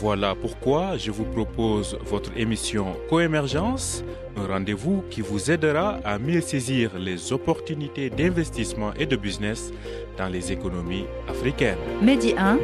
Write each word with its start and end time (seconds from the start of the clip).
Voilà 0.00 0.36
pourquoi 0.36 0.96
je 0.96 1.10
vous 1.10 1.24
propose 1.24 1.98
votre 2.04 2.30
émission 2.36 2.94
Coémergence, 3.08 4.04
un 4.36 4.46
rendez-vous 4.46 5.02
qui 5.10 5.22
vous 5.22 5.50
aidera 5.50 5.98
à 6.04 6.20
mieux 6.20 6.40
saisir 6.40 6.96
les 6.96 7.32
opportunités 7.32 8.08
d'investissement 8.08 8.94
et 8.94 9.06
de 9.06 9.16
business 9.16 9.72
dans 10.16 10.28
les 10.28 10.52
économies 10.52 11.06
africaines. 11.26 11.78
Medi 12.00 12.32
1, 12.38 12.60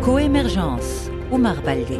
Coémergence, 0.00 1.10
Omar 1.32 1.60
Baldé. 1.60 1.98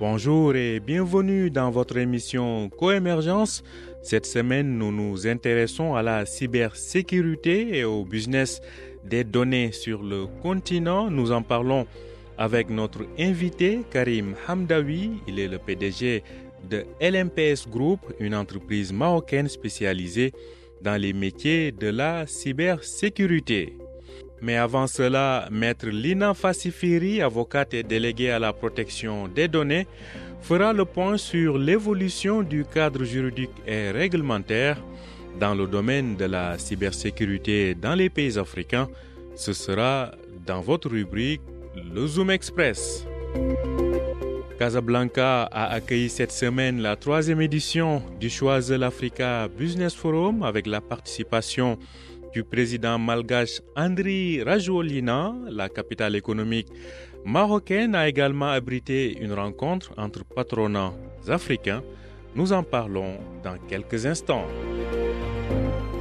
Bonjour 0.00 0.56
et 0.56 0.80
bienvenue 0.80 1.48
dans 1.48 1.70
votre 1.70 1.96
émission 1.98 2.68
Coémergence. 2.68 3.62
Cette 4.02 4.26
semaine, 4.26 4.76
nous 4.76 4.90
nous 4.90 5.28
intéressons 5.28 5.94
à 5.94 6.02
la 6.02 6.26
cybersécurité 6.26 7.78
et 7.78 7.84
au 7.84 8.04
business 8.04 8.60
des 9.04 9.22
données 9.22 9.70
sur 9.70 10.02
le 10.02 10.26
continent. 10.42 11.12
Nous 11.12 11.30
en 11.30 11.42
parlons 11.42 11.86
avec 12.42 12.70
notre 12.70 13.02
invité 13.20 13.82
Karim 13.88 14.34
Hamdawi. 14.48 15.12
Il 15.28 15.38
est 15.38 15.46
le 15.46 15.58
PDG 15.58 16.24
de 16.68 16.84
LMPS 17.00 17.68
Group, 17.70 18.00
une 18.18 18.34
entreprise 18.34 18.92
marocaine 18.92 19.46
spécialisée 19.46 20.32
dans 20.80 21.00
les 21.00 21.12
métiers 21.12 21.70
de 21.70 21.86
la 21.86 22.26
cybersécurité. 22.26 23.76
Mais 24.40 24.56
avant 24.56 24.88
cela, 24.88 25.48
Maître 25.52 25.86
Lina 25.86 26.34
Fassifiri, 26.34 27.22
avocate 27.22 27.74
et 27.74 27.84
déléguée 27.84 28.30
à 28.30 28.40
la 28.40 28.52
protection 28.52 29.28
des 29.28 29.46
données, 29.46 29.86
fera 30.40 30.72
le 30.72 30.84
point 30.84 31.18
sur 31.18 31.56
l'évolution 31.56 32.42
du 32.42 32.64
cadre 32.64 33.04
juridique 33.04 33.54
et 33.68 33.92
réglementaire 33.92 34.82
dans 35.38 35.54
le 35.54 35.68
domaine 35.68 36.16
de 36.16 36.24
la 36.24 36.58
cybersécurité 36.58 37.76
dans 37.76 37.94
les 37.94 38.10
pays 38.10 38.36
africains. 38.36 38.88
Ce 39.36 39.52
sera 39.52 40.10
dans 40.44 40.60
votre 40.60 40.90
rubrique 40.90 41.40
Le 41.74 42.06
Zoom 42.06 42.30
Express. 42.30 43.06
Casablanca 44.58 45.44
a 45.44 45.72
accueilli 45.72 46.08
cette 46.10 46.32
semaine 46.32 46.82
la 46.82 46.96
troisième 46.96 47.40
édition 47.40 48.02
du 48.20 48.28
Choisel 48.28 48.82
Africa 48.82 49.48
Business 49.48 49.94
Forum 49.94 50.42
avec 50.42 50.66
la 50.66 50.80
participation 50.82 51.78
du 52.34 52.44
président 52.44 52.98
malgache 52.98 53.62
Andri 53.74 54.42
Rajoelina, 54.42 55.34
la 55.48 55.68
capitale 55.68 56.14
économique 56.14 56.68
marocaine 57.24 57.94
a 57.94 58.06
également 58.06 58.50
abrité 58.50 59.16
une 59.18 59.32
rencontre 59.32 59.92
entre 59.96 60.24
patronats 60.24 60.92
africains. 61.28 61.82
Nous 62.34 62.52
en 62.52 62.62
parlons 62.62 63.18
dans 63.42 63.56
quelques 63.68 64.04
instants. 64.06 64.46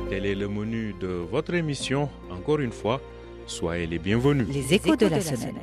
Tel 0.10 0.26
est 0.26 0.36
le 0.36 0.50
menu 0.50 0.94
de 1.00 1.08
votre 1.08 1.54
émission. 1.54 2.10
Encore 2.30 2.60
une 2.60 2.72
fois, 2.72 3.00
soyez 3.48 3.88
les 3.88 4.00
bienvenus. 4.00 4.48
Les 4.52 4.74
échos 4.74 4.96
de 4.96 5.08
la 5.08 5.22
semaine. 5.22 5.56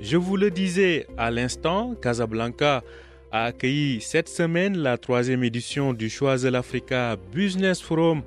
Je 0.00 0.16
vous 0.16 0.36
le 0.36 0.50
disais 0.50 1.06
à 1.16 1.30
l'instant, 1.30 1.94
Casablanca 2.00 2.82
a 3.30 3.44
accueilli 3.44 4.00
cette 4.00 4.28
semaine 4.28 4.78
la 4.78 4.96
troisième 4.96 5.44
édition 5.44 5.92
du 5.92 6.08
Choisel 6.08 6.54
Africa 6.54 7.16
Business 7.34 7.82
Forum, 7.82 8.22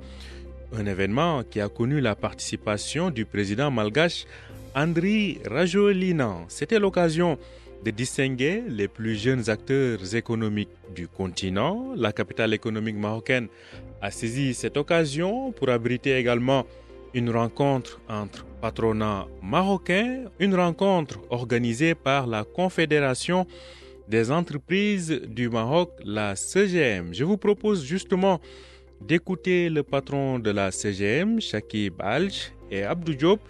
un 0.76 0.86
événement 0.86 1.42
qui 1.42 1.60
a 1.60 1.68
connu 1.68 2.00
la 2.00 2.14
participation 2.14 3.10
du 3.10 3.24
président 3.24 3.70
malgache 3.70 4.26
Andri 4.74 5.40
Rajoelina. 5.44 6.36
C'était 6.48 6.78
l'occasion 6.78 7.36
de 7.84 7.90
distinguer 7.90 8.62
les 8.68 8.86
plus 8.86 9.16
jeunes 9.16 9.50
acteurs 9.50 10.14
économiques 10.14 10.70
du 10.94 11.08
continent. 11.08 11.92
La 11.96 12.12
capitale 12.12 12.54
économique 12.54 12.96
marocaine 12.96 13.48
a 14.02 14.10
saisi 14.10 14.52
cette 14.52 14.76
occasion 14.76 15.52
pour 15.52 15.70
abriter 15.70 16.16
également 16.18 16.66
une 17.14 17.30
rencontre 17.30 18.00
entre 18.08 18.44
patronats 18.60 19.28
marocains, 19.42 20.24
une 20.40 20.56
rencontre 20.56 21.20
organisée 21.30 21.94
par 21.94 22.26
la 22.26 22.42
Confédération 22.42 23.46
des 24.08 24.32
entreprises 24.32 25.20
du 25.28 25.48
Maroc, 25.48 25.90
la 26.04 26.34
CGM. 26.34 27.14
Je 27.14 27.22
vous 27.22 27.36
propose 27.36 27.84
justement 27.84 28.40
d'écouter 29.00 29.68
le 29.68 29.84
patron 29.84 30.40
de 30.40 30.50
la 30.50 30.72
CGM, 30.72 31.40
Shakib 31.40 31.94
Alj, 32.00 32.52
et 32.70 32.82
Abdou 32.82 33.14
Diop, 33.14 33.40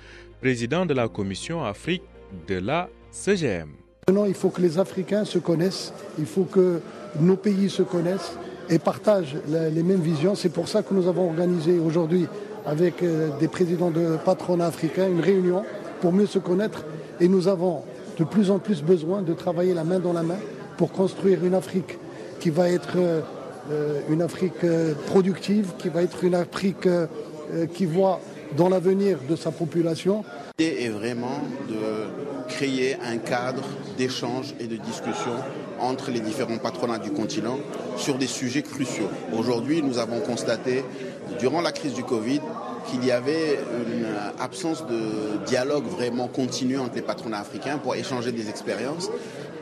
président 0.41 0.85
de 0.85 0.93
la 0.93 1.09
commission 1.09 1.65
Afrique 1.65 2.03
de 2.47 2.57
la 2.57 2.91
CGM. 3.11 3.71
Maintenant, 4.09 4.27
il 4.27 4.35
faut 4.35 4.51
que 4.51 4.61
les 4.61 4.79
Africains 4.79 5.25
se 5.25 5.39
connaissent, 5.39 5.95
il 6.19 6.27
faut 6.27 6.45
que 6.45 6.81
nos 7.21 7.37
pays 7.37 7.71
se 7.71 7.83
connaissent 7.83 8.37
et 8.69 8.79
partagent 8.79 9.37
les 9.49 9.83
mêmes 9.83 10.01
visions. 10.01 10.35
C'est 10.35 10.49
pour 10.49 10.69
ça 10.69 10.83
que 10.83 10.95
nous 10.95 11.09
avons 11.09 11.27
organisé 11.27 11.79
aujourd'hui 11.79 12.27
avec 12.67 13.03
euh, 13.03 13.31
des 13.41 13.49
présidents 13.49 13.91
de 13.91 14.17
patronats 14.25 14.67
africains 14.67 15.09
une 15.09 15.21
réunion 15.21 15.65
pour 16.01 16.13
mieux 16.13 16.27
se 16.27 16.39
connaître 16.39 16.85
et 17.21 17.29
nous 17.29 17.49
avons 17.49 17.83
de 18.19 18.25
plus 18.25 18.51
en 18.51 18.59
plus 18.59 18.83
besoin 18.83 19.23
de 19.23 19.33
travailler 19.33 19.75
la 19.75 19.85
main 19.85 19.99
dans 19.99 20.13
la 20.13 20.23
main 20.23 20.39
pour 20.77 20.93
construire 20.93 21.45
une 21.45 21.55
Afrique 21.55 21.99
qui 22.41 22.51
va 22.51 22.69
être 22.69 22.97
euh, 22.97 23.21
euh, 23.71 24.01
une 24.09 24.23
Afrique 24.23 24.67
productive, 25.07 25.73
qui 25.79 25.89
va 25.89 26.03
être 26.03 26.25
une 26.25 26.35
Afrique 26.35 26.89
qui 27.75 27.85
voit 27.85 28.19
dans 28.57 28.69
l'avenir 28.69 29.19
de 29.29 29.37
sa 29.37 29.51
population 29.51 30.25
L'idée 30.59 30.85
est 30.85 30.89
vraiment 30.89 31.41
de 31.69 32.49
créer 32.49 32.97
un 32.97 33.19
cadre 33.19 33.63
d'échange 33.97 34.55
et 34.61 34.67
de 34.67 34.77
discussion 34.77 35.33
entre 35.81 36.11
les 36.11 36.21
différents 36.21 36.59
patronats 36.59 36.99
du 36.99 37.11
continent 37.11 37.59
sur 37.97 38.17
des 38.17 38.27
sujets 38.27 38.63
cruciaux. 38.63 39.09
Aujourd'hui, 39.37 39.83
nous 39.83 39.99
avons 39.99 40.21
constaté, 40.21 40.85
durant 41.39 41.61
la 41.61 41.73
crise 41.73 41.95
du 41.95 42.05
Covid, 42.05 42.41
qu'il 42.91 43.05
y 43.05 43.11
avait 43.11 43.59
une 43.87 44.07
absence 44.41 44.85
de 44.87 45.45
dialogue 45.47 45.87
vraiment 45.87 46.29
continu 46.29 46.79
entre 46.79 46.97
les 46.97 47.03
patronats 47.03 47.41
africains 47.41 47.79
pour 47.79 47.95
échanger 47.95 48.33
des 48.33 48.49
expériences. 48.49 49.11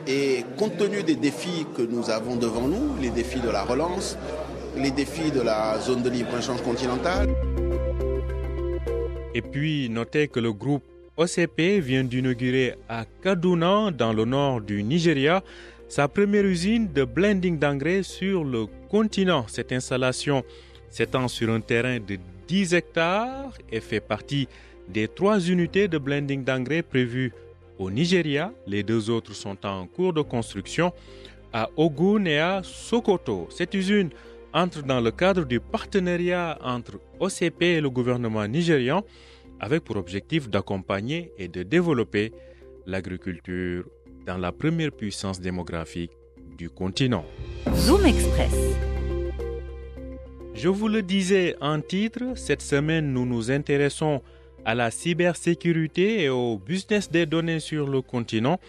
Et 0.07 0.43
compte 0.57 0.77
tenu 0.77 1.03
des 1.03 1.15
défis 1.15 1.65
que 1.77 1.83
nous 1.83 2.09
avons 2.09 2.35
devant 2.35 2.67
nous, 2.67 2.95
les 2.99 3.11
défis 3.11 3.39
de 3.39 3.49
la 3.49 3.63
relance, 3.63 4.17
les 4.75 4.91
défis 4.91 5.31
de 5.31 5.41
la 5.41 5.79
zone 5.79 6.01
de 6.01 6.09
libre-échange 6.09 6.61
continentale, 6.63 7.29
Et 9.33 9.41
puis, 9.41 9.87
notez 9.89 10.27
que 10.27 10.39
le 10.39 10.51
groupe 10.51 10.83
OCP 11.15 11.79
vient 11.79 12.03
d'inaugurer 12.03 12.75
à 12.89 13.05
Kaduna, 13.21 13.91
dans 13.91 14.11
le 14.11 14.25
nord 14.25 14.59
du 14.59 14.83
Nigeria, 14.83 15.41
sa 15.87 16.07
première 16.07 16.45
usine 16.45 16.91
de 16.91 17.05
blending 17.05 17.57
d'engrais 17.57 18.03
sur 18.03 18.43
le 18.43 18.65
continent. 18.89 19.45
Cette 19.47 19.71
installation 19.71 20.43
s'étend 20.89 21.27
sur 21.29 21.49
un 21.49 21.61
terrain 21.61 21.99
de 21.99 22.17
10 22.47 22.73
hectares 22.73 23.53
et 23.71 23.79
fait 23.79 24.01
partie 24.01 24.49
des 24.89 25.07
trois 25.07 25.39
unités 25.39 25.87
de 25.87 25.97
blending 25.97 26.43
d'engrais 26.43 26.81
prévues 26.81 27.31
au 27.79 27.89
Nigeria. 27.89 28.51
Les 28.67 28.83
deux 28.83 29.09
autres 29.09 29.33
sont 29.33 29.65
en 29.65 29.85
cours 29.87 30.11
de 30.11 30.21
construction 30.21 30.91
à 31.53 31.69
Ogun 31.77 32.25
et 32.25 32.39
à 32.39 32.61
Sokoto. 32.63 33.47
Cette 33.49 33.73
usine 33.73 34.09
entre 34.53 34.83
dans 34.83 34.99
le 34.99 35.11
cadre 35.11 35.45
du 35.45 35.59
partenariat 35.59 36.57
entre 36.61 36.99
OCP 37.19 37.61
et 37.63 37.81
le 37.81 37.89
gouvernement 37.89 38.47
nigérian 38.47 39.03
avec 39.59 39.83
pour 39.83 39.95
objectif 39.97 40.49
d'accompagner 40.49 41.31
et 41.37 41.47
de 41.47 41.63
développer 41.63 42.33
l'agriculture 42.85 43.85
dans 44.25 44.37
la 44.37 44.51
première 44.51 44.91
puissance 44.91 45.39
démographique 45.39 46.11
du 46.57 46.69
continent. 46.69 47.25
Zoom 47.75 48.05
Express. 48.05 48.53
Je 50.53 50.67
vous 50.67 50.87
le 50.87 51.01
disais 51.01 51.55
en 51.61 51.79
titre, 51.79 52.33
cette 52.35 52.61
semaine 52.61 53.13
nous 53.13 53.25
nous 53.25 53.51
intéressons 53.51 54.21
à 54.65 54.75
la 54.75 54.91
cybersécurité 54.91 56.23
et 56.23 56.29
au 56.29 56.57
business 56.57 57.09
des 57.09 57.25
données 57.25 57.59
sur 57.59 57.87
le 57.87 58.01
continent. 58.01 58.59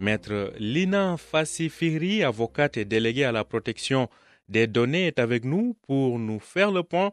Maître 0.00 0.52
Lina 0.58 1.16
Fassifiri, 1.16 2.22
avocate 2.22 2.76
et 2.76 2.84
déléguée 2.84 3.24
à 3.24 3.32
la 3.32 3.44
protection 3.44 4.08
des 4.48 4.66
données, 4.66 5.06
est 5.06 5.18
avec 5.18 5.44
nous 5.44 5.76
pour 5.86 6.18
nous 6.18 6.38
faire 6.38 6.70
le 6.70 6.82
point 6.82 7.12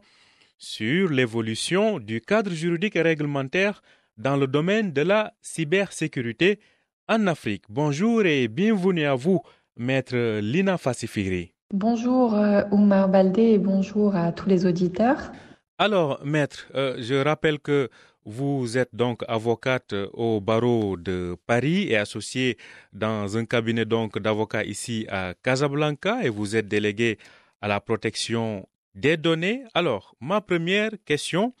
sur 0.58 1.10
l'évolution 1.10 1.98
du 1.98 2.20
cadre 2.20 2.52
juridique 2.52 2.96
et 2.96 3.02
réglementaire 3.02 3.82
dans 4.16 4.36
le 4.36 4.46
domaine 4.46 4.92
de 4.92 5.02
la 5.02 5.32
cybersécurité 5.40 6.60
en 7.08 7.26
Afrique. 7.26 7.64
Bonjour 7.68 8.24
et 8.24 8.48
bienvenue 8.48 9.04
à 9.04 9.14
vous, 9.14 9.40
Maître 9.76 10.40
Lina 10.40 10.78
Fassifiri. 10.78 11.52
Bonjour 11.74 12.34
euh, 12.34 12.62
Oumar 12.70 13.08
Baldé 13.08 13.42
et 13.42 13.58
bonjour 13.58 14.14
à 14.14 14.30
tous 14.32 14.48
les 14.48 14.66
auditeurs. 14.66 15.32
Alors, 15.78 16.20
maître, 16.24 16.68
euh, 16.74 16.96
je 17.00 17.14
rappelle 17.14 17.58
que 17.58 17.88
Vous 18.24 18.78
êtes 18.78 18.94
donc 18.94 19.24
avocate 19.26 19.94
au 20.12 20.40
barreau 20.40 20.96
de 20.96 21.36
Paris 21.46 21.88
et 21.88 21.96
associée 21.96 22.56
dans 22.92 23.36
un 23.36 23.44
cabinet 23.44 23.84
donc 23.84 24.18
d'avocats 24.18 24.64
ici 24.64 25.06
à 25.08 25.34
Casablanca 25.42 26.22
et 26.22 26.28
vous 26.28 26.54
êtes 26.54 26.68
déléguée 26.68 27.18
à 27.60 27.66
la 27.66 27.80
protection 27.80 28.68
des 28.94 29.16
données. 29.16 29.64
Alors, 29.74 30.14
ma 30.20 30.40
première 30.40 30.92
question, 31.04 31.52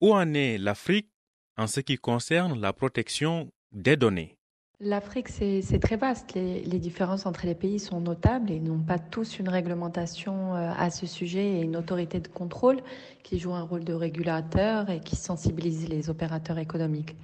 où 0.00 0.14
en 0.14 0.32
est 0.34 0.58
l'Afrique 0.58 1.10
en 1.56 1.66
ce 1.66 1.80
qui 1.80 1.96
concerne 1.96 2.60
la 2.60 2.72
protection 2.72 3.50
des 3.72 3.96
données? 3.96 4.35
L'Afrique, 4.80 5.28
c'est 5.30 5.78
très 5.80 5.96
vaste. 5.96 6.34
Les, 6.34 6.78
différences 6.78 7.24
entre 7.24 7.46
les 7.46 7.54
pays 7.54 7.78
sont 7.78 7.98
notables 7.98 8.50
et 8.50 8.60
n'ont 8.60 8.82
pas 8.82 8.98
tous 8.98 9.38
une 9.38 9.48
réglementation 9.48 10.54
euh, 10.54 10.70
à 10.76 10.90
ce 10.90 11.06
sujet 11.06 11.46
et 11.52 11.60
une 11.62 11.76
autorité 11.78 12.20
de 12.20 12.28
contrôle 12.28 12.80
qui 13.22 13.38
joue 13.38 13.54
un 13.54 13.62
rôle 13.62 13.84
de 13.84 13.94
régulateur 13.94 14.90
et 14.90 15.00
qui 15.00 15.16
sensibilise 15.16 15.88
les 15.88 16.10
opérateurs 16.10 16.58
économiques. 16.58 17.16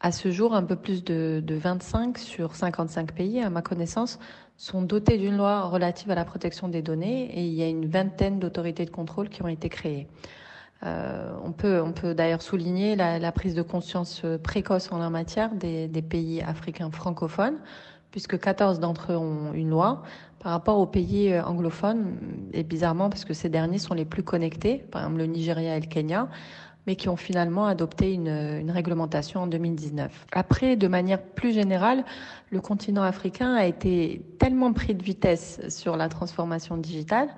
À 0.00 0.10
ce 0.10 0.32
jour, 0.32 0.54
un 0.56 0.64
peu 0.64 0.74
plus 0.74 1.04
de, 1.04 1.40
de 1.44 1.54
25 1.54 2.18
sur 2.18 2.56
55 2.56 3.12
pays, 3.12 3.40
à 3.40 3.48
ma 3.48 3.62
connaissance, 3.62 4.18
sont 4.56 4.82
dotés 4.82 5.18
d'une 5.18 5.36
loi 5.36 5.68
relative 5.68 6.10
à 6.10 6.16
la 6.16 6.24
protection 6.24 6.66
des 6.66 6.82
données 6.82 7.26
et 7.38 7.46
il 7.46 7.54
y 7.54 7.62
a 7.62 7.68
une 7.68 7.86
vingtaine 7.86 8.40
d'autorités 8.40 8.86
de 8.86 8.90
contrôle 8.90 9.28
qui 9.28 9.40
ont 9.42 9.48
été 9.48 9.68
créées. 9.68 10.08
Euh, 10.84 11.34
on 11.42 11.52
peut, 11.52 11.80
on 11.80 11.92
peut 11.92 12.14
d'ailleurs 12.14 12.42
souligner 12.42 12.96
la, 12.96 13.32
prise 13.32 13.54
de 13.54 13.62
conscience 13.62 14.22
euh, 14.24 14.36
précoce 14.38 14.92
en 14.92 14.98
la 14.98 15.08
matière 15.08 15.54
des, 15.54 15.88
pays 16.02 16.42
africains 16.42 16.90
francophones, 16.90 17.56
puisque 18.10 18.38
14 18.38 18.78
d'entre 18.78 19.12
eux 19.12 19.16
ont 19.16 19.52
une 19.54 19.70
loi, 19.70 20.02
par 20.38 20.52
rapport 20.52 20.78
aux 20.78 20.86
pays 20.86 21.32
euh, 21.32 21.42
anglophones, 21.42 22.18
et 22.52 22.62
bizarrement 22.62 23.08
parce 23.08 23.24
que 23.24 23.32
ces 23.32 23.48
derniers 23.48 23.78
sont 23.78 23.94
les 23.94 24.04
plus 24.04 24.22
connectés, 24.22 24.84
par 24.90 25.02
exemple 25.02 25.18
le 25.18 25.26
Nigeria 25.26 25.76
et 25.76 25.80
le 25.80 25.86
Kenya, 25.86 26.28
mais 26.86 26.94
qui 26.94 27.08
ont 27.08 27.16
finalement 27.16 27.66
adopté 27.66 28.12
une, 28.12 28.28
une 28.28 28.70
réglementation 28.70 29.40
en 29.40 29.46
2019. 29.46 30.26
Après, 30.32 30.76
de 30.76 30.86
manière 30.86 31.20
plus 31.20 31.52
générale, 31.52 32.04
le 32.50 32.60
continent 32.60 33.02
africain 33.02 33.54
a 33.54 33.64
été 33.64 34.22
tellement 34.38 34.72
pris 34.72 34.94
de 34.94 35.02
vitesse 35.02 35.60
sur 35.68 35.96
la 35.96 36.08
transformation 36.08 36.76
digitale 36.76 37.28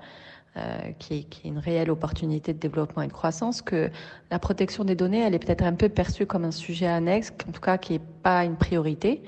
euh, 0.57 0.91
qui, 0.97 1.27
est, 1.43 1.47
une 1.47 1.59
réelle 1.59 1.91
opportunité 1.91 2.53
de 2.53 2.59
développement 2.59 3.03
et 3.03 3.07
de 3.07 3.13
croissance, 3.13 3.61
que 3.61 3.91
la 4.31 4.39
protection 4.39 4.83
des 4.83 4.95
données, 4.95 5.19
elle 5.19 5.35
est 5.35 5.39
peut-être 5.39 5.63
un 5.63 5.73
peu 5.73 5.89
perçue 5.89 6.25
comme 6.25 6.43
un 6.43 6.51
sujet 6.51 6.87
annexe, 6.87 7.31
en 7.47 7.51
tout 7.51 7.61
cas 7.61 7.77
qui 7.77 7.93
n'est 7.93 8.01
pas 8.23 8.45
une 8.45 8.55
priorité. 8.55 9.21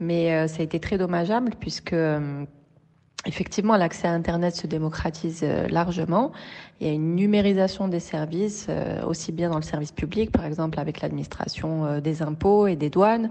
Mais 0.00 0.32
euh, 0.32 0.48
ça 0.48 0.60
a 0.60 0.62
été 0.64 0.80
très 0.80 0.96
dommageable 0.96 1.52
puisque 1.60 1.92
euh, 1.92 2.44
effectivement 3.26 3.76
l'accès 3.76 4.08
à 4.08 4.12
Internet 4.12 4.56
se 4.56 4.66
démocratise 4.66 5.44
largement. 5.68 6.32
Il 6.80 6.86
y 6.86 6.90
a 6.90 6.92
une 6.94 7.14
numérisation 7.14 7.86
des 7.86 8.00
services, 8.00 8.68
aussi 9.06 9.30
bien 9.30 9.50
dans 9.50 9.58
le 9.58 9.62
service 9.62 9.92
public, 9.92 10.32
par 10.32 10.44
exemple 10.44 10.80
avec 10.80 11.02
l'administration 11.02 12.00
des 12.00 12.22
impôts 12.22 12.66
et 12.66 12.74
des 12.74 12.90
douanes. 12.90 13.30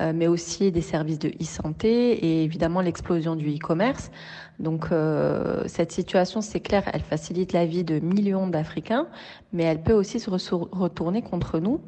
Euh, 0.00 0.12
mais 0.12 0.26
aussi 0.26 0.72
des 0.72 0.80
services 0.80 1.20
de 1.20 1.28
e-santé 1.40 2.14
et 2.14 2.42
évidemment 2.42 2.80
l'explosion 2.80 3.36
du 3.36 3.48
e-commerce. 3.54 4.10
Donc 4.58 4.88
euh, 4.90 5.62
cette 5.66 5.92
situation, 5.92 6.40
c'est 6.40 6.58
clair, 6.58 6.82
elle 6.92 7.02
facilite 7.02 7.52
la 7.52 7.64
vie 7.64 7.84
de 7.84 8.00
millions 8.00 8.48
d'Africains, 8.48 9.06
mais 9.52 9.62
elle 9.62 9.82
peut 9.82 9.92
aussi 9.92 10.18
se 10.18 10.30
retourner 10.30 11.22
contre 11.22 11.60
nous. 11.60 11.80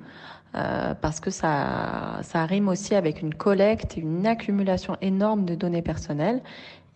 Euh, 0.55 0.95
parce 0.95 1.19
que 1.19 1.31
ça, 1.31 2.21
ça 2.23 2.47
rime 2.47 2.69
aussi 2.69 2.95
avec 2.95 3.21
une 3.21 3.35
collecte, 3.35 3.97
une 3.97 4.27
accumulation 4.27 4.97
énorme 5.03 5.45
de 5.45 5.57
données 5.57 5.83
personnelles 5.83 6.41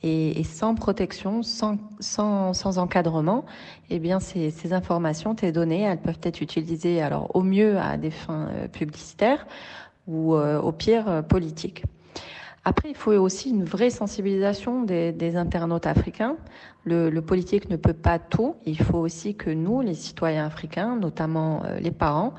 et, 0.02 0.40
et, 0.40 0.44
sans 0.44 0.76
protection, 0.76 1.42
sans, 1.42 1.76
sans, 1.98 2.54
sans 2.54 2.78
encadrement, 2.78 3.44
eh 3.90 3.98
bien 3.98 4.20
ces, 4.20 4.50
ces, 4.50 4.72
informations, 4.72 5.34
tes 5.34 5.52
données, 5.52 5.82
elles 5.82 6.00
peuvent 6.00 6.20
être 6.22 6.40
utilisées 6.40 7.02
alors 7.02 7.34
au 7.34 7.42
mieux 7.42 7.76
à 7.78 7.98
des 7.98 8.12
fins 8.12 8.48
publicitaires, 8.72 9.46
ou 10.10 10.34
euh, 10.34 10.60
au 10.60 10.72
pire 10.72 11.08
euh, 11.08 11.22
politique. 11.22 11.84
Après, 12.64 12.90
il 12.90 12.96
faut 12.96 13.12
aussi 13.12 13.50
une 13.50 13.64
vraie 13.64 13.88
sensibilisation 13.88 14.82
des, 14.82 15.36
internautes 15.36 15.86
africains. 15.86 16.36
Le, 16.84 17.18
politique 17.20 17.70
ne 17.70 17.76
peut 17.76 17.94
pas 17.94 18.18
tout. 18.18 18.56
Il 18.66 18.78
faut 18.78 18.98
aussi 18.98 19.34
que 19.34 19.48
nous, 19.48 19.80
les 19.80 19.94
citoyens 19.94 20.44
africains, 20.44 20.96
notamment 20.96 21.62
euh, 21.64 21.80
les 21.80 21.90
parents, 21.90 22.34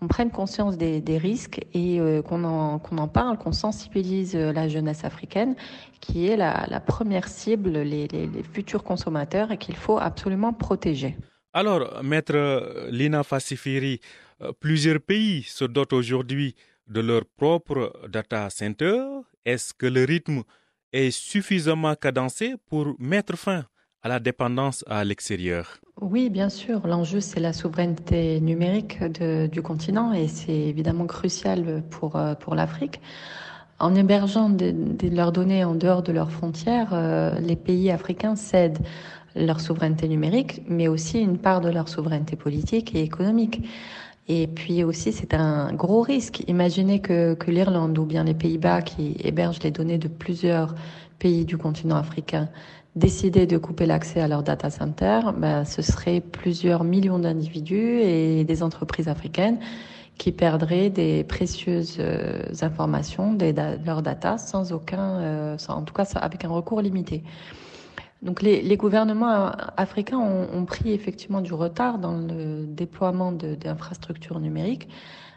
on 0.00 0.08
prenne 0.08 0.30
conscience 0.30 0.78
des, 0.78 1.18
risques 1.18 1.60
et 1.72 1.98
qu'on 2.28 2.44
en, 2.44 2.78
qu'on 2.78 2.98
en 2.98 3.08
parle, 3.08 3.38
qu'on 3.38 3.52
sensibilise 3.52 4.36
la 4.36 4.68
jeunesse 4.68 5.06
africaine, 5.06 5.56
qui 6.00 6.26
est 6.26 6.36
la, 6.36 6.80
première 6.86 7.28
cible, 7.28 7.70
les, 7.70 8.06
les 8.06 8.42
futurs 8.42 8.84
consommateurs 8.84 9.52
et 9.52 9.56
qu'il 9.56 9.74
faut 9.74 9.96
absolument 9.96 10.52
protéger. 10.52 11.16
Alors, 11.54 12.02
maître 12.04 12.90
Lina 12.90 13.22
Fassifiri, 13.22 14.00
plusieurs 14.60 15.00
pays 15.00 15.44
se 15.44 15.64
dotent 15.64 15.94
aujourd'hui 15.94 16.54
de 16.88 17.00
leur 17.00 17.22
propre 17.36 17.92
data 18.08 18.48
center 18.50 19.02
Est-ce 19.44 19.74
que 19.74 19.86
le 19.86 20.04
rythme 20.04 20.42
est 20.92 21.10
suffisamment 21.10 21.94
cadencé 21.94 22.54
pour 22.68 22.94
mettre 22.98 23.36
fin 23.36 23.64
à 24.02 24.08
la 24.08 24.20
dépendance 24.20 24.84
à 24.86 25.04
l'extérieur? 25.04 25.78
Oui, 26.00 26.30
bien 26.30 26.48
sûr. 26.48 26.86
L'enjeu, 26.86 27.20
c'est 27.20 27.40
la 27.40 27.52
souveraineté 27.52 28.40
numérique 28.40 29.02
du 29.02 29.62
continent 29.62 30.12
et 30.12 30.28
c'est 30.28 30.52
évidemment 30.52 31.06
crucial 31.06 31.82
pour, 31.90 32.16
euh, 32.16 32.34
l'Afrique. 32.52 33.00
En 33.78 33.94
hébergeant 33.94 34.50
leurs 35.02 35.32
données 35.32 35.64
en 35.64 35.74
dehors 35.74 36.02
de 36.02 36.12
leurs 36.12 36.30
frontières, 36.30 36.90
euh, 36.92 37.38
les 37.40 37.56
pays 37.56 37.90
africains 37.90 38.36
cèdent 38.36 38.78
leur 39.34 39.60
souveraineté 39.60 40.08
numérique, 40.08 40.62
mais 40.66 40.88
aussi 40.88 41.20
une 41.20 41.38
part 41.38 41.60
de 41.60 41.68
leur 41.68 41.88
souveraineté 41.88 42.36
politique 42.36 42.94
et 42.94 43.02
économique. 43.02 43.62
Et 44.28 44.48
puis 44.48 44.82
aussi, 44.82 45.12
c'est 45.12 45.34
un 45.34 45.72
gros 45.72 46.02
risque. 46.02 46.42
Imaginez 46.48 47.00
que, 47.00 47.34
que 47.34 47.50
l'Irlande 47.50 47.96
ou 47.98 48.04
bien 48.04 48.24
les 48.24 48.34
Pays-Bas, 48.34 48.82
qui 48.82 49.16
hébergent 49.22 49.62
les 49.62 49.70
données 49.70 49.98
de 49.98 50.08
plusieurs 50.08 50.74
pays 51.18 51.44
du 51.44 51.56
continent 51.56 51.96
africain, 51.96 52.48
décidaient 52.96 53.46
de 53.46 53.58
couper 53.58 53.86
l'accès 53.86 54.20
à 54.20 54.28
leurs 54.28 54.42
data 54.42 54.70
centers, 54.70 55.32
ben, 55.34 55.64
ce 55.64 55.82
serait 55.82 56.20
plusieurs 56.20 56.82
millions 56.82 57.18
d'individus 57.18 58.00
et 58.00 58.44
des 58.44 58.62
entreprises 58.62 59.08
africaines 59.08 59.58
qui 60.18 60.32
perdraient 60.32 60.88
des 60.88 61.24
précieuses 61.24 61.98
euh, 62.00 62.42
informations, 62.62 63.34
de 63.34 63.54
leurs 63.84 64.02
data, 64.02 64.38
sans 64.38 64.72
aucun, 64.72 65.20
euh, 65.20 65.58
sans, 65.58 65.74
en 65.76 65.82
tout 65.82 65.92
cas 65.92 66.04
avec 66.14 66.44
un 66.44 66.48
recours 66.48 66.80
limité. 66.80 67.22
Donc 68.22 68.42
les, 68.42 68.76
gouvernements 68.76 69.52
africains 69.76 70.18
ont, 70.18 70.64
pris 70.64 70.92
effectivement 70.92 71.40
du 71.40 71.52
retard 71.52 71.98
dans 71.98 72.16
le 72.16 72.64
déploiement 72.66 73.30
d'infrastructures 73.30 74.40
numériques, 74.40 74.88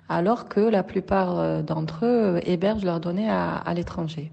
alors 0.08 0.48
que 0.48 0.62
la 0.62 0.82
plupart 0.82 1.38
euh, 1.38 1.62
d'entre 1.62 2.06
eux 2.06 2.40
hébergent 2.44 2.86
leurs 2.86 3.00
données 3.00 3.30
à, 3.30 3.72
l'étranger. 3.76 4.32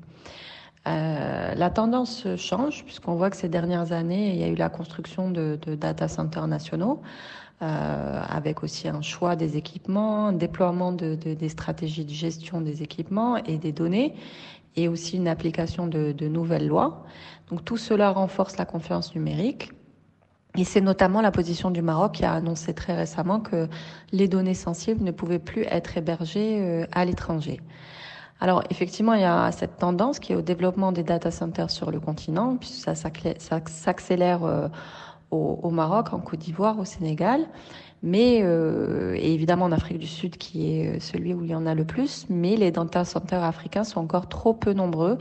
Euh, 0.86 1.54
la 1.54 1.70
tendance 1.70 2.26
change 2.36 2.84
puisqu'on 2.84 3.16
voit 3.16 3.30
que 3.30 3.36
ces 3.36 3.48
dernières 3.48 3.92
années, 3.92 4.30
il 4.32 4.40
y 4.40 4.44
a 4.44 4.48
eu 4.48 4.54
la 4.54 4.68
construction 4.68 5.30
de, 5.30 5.58
de 5.60 5.74
data 5.74 6.06
centers 6.06 6.46
nationaux, 6.46 7.02
euh, 7.62 8.20
avec 8.28 8.62
aussi 8.62 8.86
un 8.86 9.00
choix 9.00 9.34
des 9.34 9.56
équipements, 9.56 10.26
un 10.26 10.34
déploiement 10.34 10.92
de, 10.92 11.14
des 11.14 11.48
stratégies 11.48 12.04
de 12.04 12.10
gestion 12.10 12.60
des 12.60 12.82
équipements 12.82 13.38
et 13.38 13.56
des 13.56 13.72
données, 13.72 14.12
et 14.76 14.88
aussi 14.88 15.16
une 15.16 15.28
application 15.28 15.86
de, 15.86 16.12
de 16.12 16.28
nouvelles 16.28 16.68
lois. 16.68 17.04
Donc 17.50 17.64
tout 17.64 17.76
cela 17.76 18.10
renforce 18.10 18.56
la 18.56 18.64
confiance 18.64 19.14
numérique. 19.14 19.72
Et 20.58 20.64
c'est 20.64 20.80
notamment 20.80 21.20
la 21.20 21.30
position 21.30 21.70
du 21.70 21.82
Maroc 21.82 22.12
qui 22.12 22.24
a 22.24 22.32
annoncé 22.32 22.72
très 22.72 22.94
récemment 22.96 23.40
que 23.40 23.68
les 24.12 24.26
données 24.26 24.54
sensibles 24.54 25.04
ne 25.04 25.10
pouvaient 25.10 25.38
plus 25.38 25.64
être 25.64 25.98
hébergées 25.98 26.60
euh, 26.62 26.86
à 26.92 27.04
l'étranger. 27.04 27.60
Alors 28.40 28.62
effectivement, 28.70 29.14
il 29.14 29.20
y 29.20 29.24
a 29.24 29.50
cette 29.52 29.78
tendance 29.78 30.18
qui 30.18 30.32
est 30.32 30.36
au 30.36 30.42
développement 30.42 30.92
des 30.92 31.02
data 31.02 31.30
centers 31.30 31.70
sur 31.70 31.90
le 31.90 32.00
continent, 32.00 32.56
puisque 32.56 32.84
ça 32.84 32.94
s'accélère 33.66 34.44
euh, 34.44 34.68
au, 35.30 35.58
au, 35.62 35.70
Maroc, 35.70 36.12
en 36.12 36.20
Côte 36.20 36.40
d'Ivoire, 36.40 36.78
au 36.78 36.84
Sénégal, 36.84 37.46
mais 38.02 38.40
euh, 38.42 39.14
et 39.14 39.32
évidemment 39.32 39.66
en 39.66 39.72
Afrique 39.72 39.98
du 39.98 40.06
Sud 40.06 40.36
qui 40.36 40.70
est 40.70 41.00
celui 41.00 41.34
où 41.34 41.44
il 41.44 41.50
y 41.50 41.54
en 41.54 41.66
a 41.66 41.74
le 41.74 41.84
plus, 41.84 42.26
mais 42.28 42.56
les 42.56 42.70
data 42.70 43.04
centers 43.04 43.42
africains 43.42 43.84
sont 43.84 44.00
encore 44.00 44.28
trop 44.28 44.54
peu 44.54 44.72
nombreux 44.72 45.18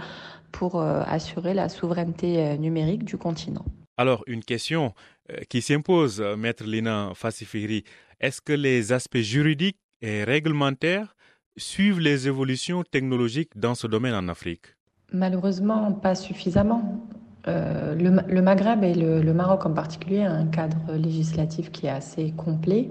pour 0.56 0.80
euh, 0.80 1.04
assurer 1.06 1.54
la 1.54 1.68
souveraineté 1.68 2.40
euh, 2.40 2.58
numérique 2.58 3.04
du 3.04 3.18
continent. 3.18 3.66
Alors, 3.98 4.24
une 4.26 4.44
question 4.44 4.94
euh, 5.30 5.42
qui 5.50 5.62
s'impose, 5.62 6.22
Maître 6.38 6.64
Lina 6.64 7.12
Fassifiri, 7.14 7.84
est-ce 8.22 8.42
que 8.42 8.54
les 8.54 8.94
aspects 8.94 9.18
juridiques 9.18 9.80
et 10.02 10.24
réglementaires 10.24 11.16
suivent 11.58 12.00
les 12.00 12.28
évolutions 12.28 12.84
technologiques 12.84 13.52
dans 13.58 13.76
ce 13.76 13.88
domaine 13.88 14.14
en 14.14 14.30
Afrique? 14.30 14.76
Malheureusement, 15.12 15.92
pas 15.92 16.16
suffisamment. 16.16 17.06
Euh, 17.48 17.94
le, 17.96 18.42
Maghreb 18.42 18.84
et 18.84 18.94
le, 18.94 19.34
Maroc 19.34 19.66
en 19.66 19.72
particulier 19.72 20.28
ont 20.28 20.32
un 20.32 20.46
cadre 20.46 20.78
législatif 20.96 21.72
qui 21.72 21.86
est 21.86 21.92
assez 21.92 22.32
complet 22.32 22.90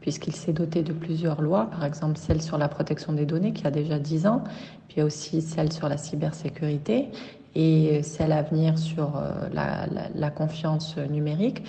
puisqu'il 0.00 0.36
s'est 0.36 0.52
doté 0.52 0.82
de 0.82 0.92
plusieurs 0.92 1.40
lois, 1.40 1.70
par 1.70 1.82
exemple 1.86 2.18
celle 2.18 2.42
sur 2.42 2.58
la 2.58 2.68
protection 2.68 3.14
des 3.14 3.24
données 3.24 3.54
qui 3.54 3.66
a 3.66 3.70
déjà 3.70 3.98
10 3.98 4.26
ans, 4.26 4.44
puis 4.88 5.00
aussi 5.00 5.40
celle 5.40 5.72
sur 5.72 5.88
la 5.88 5.96
cybersécurité 5.96 7.08
et 7.54 8.02
c'est 8.02 8.26
l'avenir 8.26 8.78
sur 8.78 9.22
la, 9.54 9.86
la, 10.14 10.30
confiance 10.30 10.98
numérique. 10.98 11.62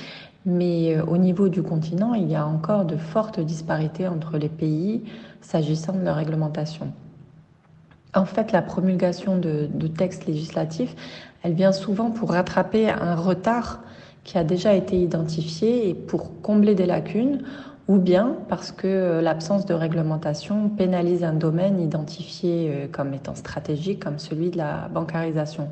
Mais 0.46 1.00
au 1.00 1.18
niveau 1.18 1.48
du 1.48 1.64
continent, 1.64 2.14
il 2.14 2.30
y 2.30 2.36
a 2.36 2.46
encore 2.46 2.84
de 2.84 2.98
fortes 2.98 3.40
disparités 3.40 4.08
entre 4.08 4.38
les 4.38 4.50
pays 4.50 5.04
s'agissant 5.42 5.94
de 5.94 6.04
leur 6.04 6.16
réglementation. 6.16 6.92
En 8.16 8.26
fait, 8.26 8.54
la 8.54 8.62
promulgation 8.62 9.38
de, 9.38 9.68
textes 9.88 10.26
législatifs, 10.26 10.96
elle 11.46 11.54
vient 11.54 11.72
souvent 11.72 12.10
pour 12.10 12.32
rattraper 12.32 12.90
un 12.90 13.14
retard 13.14 13.82
qui 14.24 14.36
a 14.40 14.44
déjà 14.44 14.74
été 14.74 15.00
identifié 15.00 15.90
et 15.90 15.94
pour 15.94 16.42
combler 16.42 16.74
des 16.74 16.88
lacunes 16.88 17.44
ou 17.88 17.98
bien 17.98 18.36
parce 18.50 18.72
que 18.72 18.88
euh, 18.88 19.22
l'absence 19.22 19.68
de 19.68 19.76
réglementation 19.76 20.70
pénalise 20.70 21.24
un 21.24 21.34
domaine 21.34 21.80
identifié 21.80 22.72
euh, 22.74 22.88
comme 22.92 23.14
étant 23.14 23.36
stratégique, 23.36 24.04
comme 24.04 24.18
celui 24.18 24.50
de 24.50 24.58
la 24.58 24.90
bancarisation. 24.92 25.70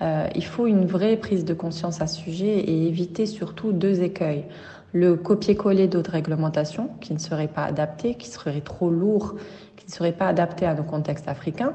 Euh, 0.00 0.28
il 0.34 0.46
faut 0.46 0.66
une 0.66 0.86
vraie 0.86 1.18
prise 1.18 1.44
de 1.44 1.52
conscience 1.52 2.00
à 2.00 2.06
ce 2.06 2.16
sujet 2.18 2.58
et 2.58 2.86
éviter 2.86 3.26
surtout 3.26 3.72
deux 3.72 4.00
écueils. 4.00 4.46
Le 4.94 5.14
copier-coller 5.16 5.88
d'autres 5.88 6.12
réglementations 6.12 6.88
qui 7.02 7.12
ne 7.12 7.18
seraient 7.18 7.48
pas 7.48 7.64
adaptées, 7.64 8.14
qui 8.14 8.30
seraient 8.30 8.62
trop 8.62 8.88
lourds, 8.88 9.34
qui 9.76 9.84
ne 9.84 9.92
seraient 9.92 10.12
pas 10.12 10.28
adaptés 10.28 10.64
à 10.64 10.72
nos 10.72 10.84
contextes 10.84 11.28
africains 11.28 11.74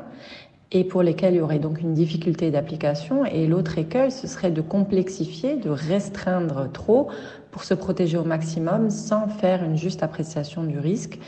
et 0.72 0.84
pour 0.84 1.04
lesquels 1.04 1.34
il 1.34 1.38
y 1.38 1.42
aurait 1.42 1.60
donc 1.60 1.82
une 1.82 1.94
difficulté 1.94 2.50
d'application. 2.50 3.26
Et 3.26 3.46
l'autre 3.48 3.78
écueil, 3.78 4.12
ce 4.12 4.28
serait 4.28 4.52
de 4.52 4.62
complexifier, 4.62 5.58
de 5.58 5.70
restreindre 5.70 6.72
trop 6.72 7.10
pour 7.52 7.64
se 7.64 7.74
protéger 7.74 8.18
au 8.18 8.24
maximum 8.24 8.90
sans 8.90 9.28
faire 9.28 9.64
une 9.64 9.76
juste 9.76 10.04
appréciation 10.04 10.64
du 10.64 10.80
risque 10.80 11.20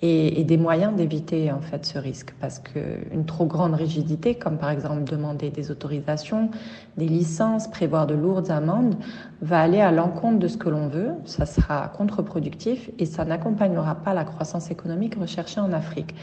et, 0.00 0.44
des 0.44 0.56
moyens 0.56 0.94
d'éviter 0.94 1.50
en 1.50 1.60
fait 1.60 1.84
ce 1.84 1.98
risque 1.98 2.32
parce 2.40 2.60
qu'une 2.60 3.24
trop 3.26 3.46
grande 3.46 3.74
rigidité 3.74 4.36
comme 4.36 4.56
par 4.56 4.70
exemple 4.70 5.04
demander 5.04 5.50
des 5.50 5.70
autorisations, 5.70 6.50
des 6.96 7.06
licences, 7.06 7.68
prévoir 7.68 8.06
de 8.06 8.14
lourdes 8.14 8.50
amendes 8.50 8.94
va 9.42 9.60
aller 9.60 9.80
à 9.80 9.90
l'encontre 9.90 10.38
de 10.38 10.48
ce 10.48 10.56
que 10.56 10.68
l'on 10.68 10.88
veut, 10.88 11.10
ça 11.24 11.46
sera 11.46 11.88
contre-productif 11.88 12.90
et 12.98 13.06
ça 13.06 13.24
n'accompagnera 13.24 13.96
pas 13.96 14.14
la 14.14 14.24
croissance 14.24 14.70
économique 14.70 15.16
recherchée 15.16 15.60
en 15.60 15.72
Afrique. 15.72 16.14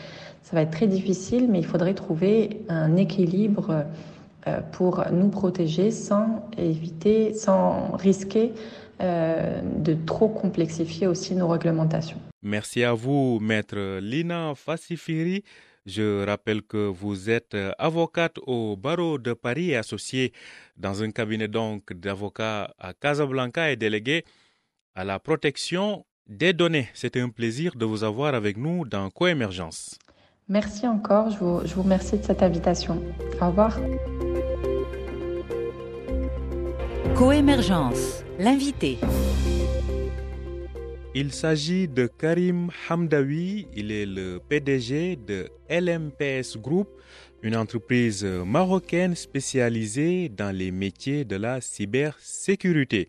Ça 0.41 0.55
va 0.55 0.61
être 0.61 0.71
très 0.71 0.87
difficile 0.87 1.47
mais 1.49 1.59
il 1.59 1.65
faudrait 1.65 1.95
trouver 1.95 2.61
un 2.69 2.95
équilibre 2.95 3.83
euh, 4.47 4.61
pour 4.71 5.03
nous 5.11 5.29
protéger 5.29 5.91
sans 5.91 6.47
éviter, 6.57 7.33
sans 7.33 7.91
risquer 7.97 8.53
euh, 9.01 9.59
de 9.79 9.93
trop 10.05 10.29
complexifier 10.29 11.07
aussi 11.07 11.35
nos 11.35 11.49
réglementations. 11.49 12.19
Merci 12.45 12.83
à 12.83 12.93
vous, 12.93 13.39
maître 13.41 13.97
Lina 13.99 14.53
Fassifiri. 14.53 15.43
Je 15.87 16.23
rappelle 16.23 16.61
que 16.61 16.77
vous 16.77 17.31
êtes 17.31 17.57
avocate 17.79 18.37
au 18.45 18.77
barreau 18.77 19.17
de 19.17 19.33
Paris 19.33 19.71
et 19.71 19.77
associée 19.77 20.31
dans 20.77 21.01
un 21.01 21.09
cabinet 21.09 21.47
donc 21.47 21.91
d'avocats 21.93 22.71
à 22.77 22.93
Casablanca 22.93 23.71
et 23.71 23.75
déléguée 23.75 24.25
à 24.93 25.03
la 25.03 25.17
protection 25.17 26.05
des 26.27 26.53
données. 26.53 26.87
C'était 26.93 27.19
un 27.19 27.29
plaisir 27.29 27.75
de 27.75 27.83
vous 27.83 28.03
avoir 28.03 28.35
avec 28.35 28.57
nous 28.57 28.85
dans 28.85 29.09
Coémergence. 29.09 29.97
Merci 30.47 30.85
encore, 30.87 31.31
je 31.31 31.39
vous, 31.39 31.61
je 31.65 31.73
vous 31.73 31.81
remercie 31.81 32.19
de 32.19 32.23
cette 32.23 32.43
invitation. 32.43 33.01
Au 33.41 33.47
revoir. 33.47 33.75
Coémergence 37.15 38.23
L'invité. 38.37 38.99
Il 41.17 41.31
s'agit 41.31 41.87
de 41.87 42.07
Karim 42.07 42.69
Hamdawi, 42.89 43.69
il 43.73 43.89
est 43.89 44.05
le 44.05 44.41
PDG 44.49 45.15
de 45.15 45.47
LMPS 45.69 46.57
Group, 46.57 46.89
une 47.41 47.55
entreprise 47.55 48.25
marocaine 48.25 49.15
spécialisée 49.15 50.27
dans 50.27 50.53
les 50.53 50.71
métiers 50.71 51.23
de 51.23 51.37
la 51.37 51.61
cybersécurité. 51.61 53.07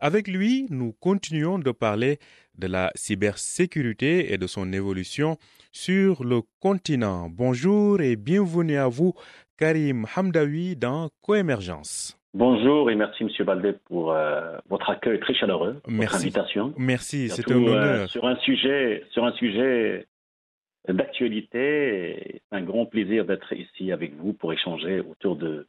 Avec 0.00 0.28
lui, 0.28 0.66
nous 0.68 0.92
continuons 1.00 1.58
de 1.58 1.70
parler 1.70 2.18
de 2.58 2.66
la 2.66 2.92
cybersécurité 2.94 4.34
et 4.34 4.36
de 4.36 4.46
son 4.46 4.70
évolution 4.74 5.38
sur 5.72 6.24
le 6.24 6.42
continent. 6.60 7.30
Bonjour 7.30 8.02
et 8.02 8.16
bienvenue 8.16 8.76
à 8.76 8.88
vous, 8.88 9.14
Karim 9.56 10.04
Hamdawi, 10.14 10.76
dans 10.76 11.08
Coémergence. 11.22 12.18
Bonjour 12.36 12.90
et 12.90 12.94
merci 12.94 13.24
Monsieur 13.24 13.44
Valdez 13.44 13.72
pour 13.86 14.12
euh, 14.12 14.58
votre 14.68 14.90
accueil 14.90 15.18
très 15.20 15.32
chaleureux, 15.32 15.80
votre 15.86 16.16
invitation. 16.16 16.74
Merci, 16.76 17.30
c'est 17.30 17.50
un 17.50 17.54
honneur. 17.54 18.02
Euh, 18.02 18.06
sur 18.08 18.26
un 18.26 18.36
sujet, 18.36 19.04
sur 19.10 19.24
un 19.24 19.32
sujet 19.32 20.06
d'actualité, 20.86 22.42
c'est 22.50 22.56
un 22.58 22.60
grand 22.60 22.84
plaisir 22.84 23.24
d'être 23.24 23.54
ici 23.54 23.90
avec 23.90 24.14
vous 24.16 24.34
pour 24.34 24.52
échanger 24.52 25.00
autour 25.00 25.36
de 25.36 25.66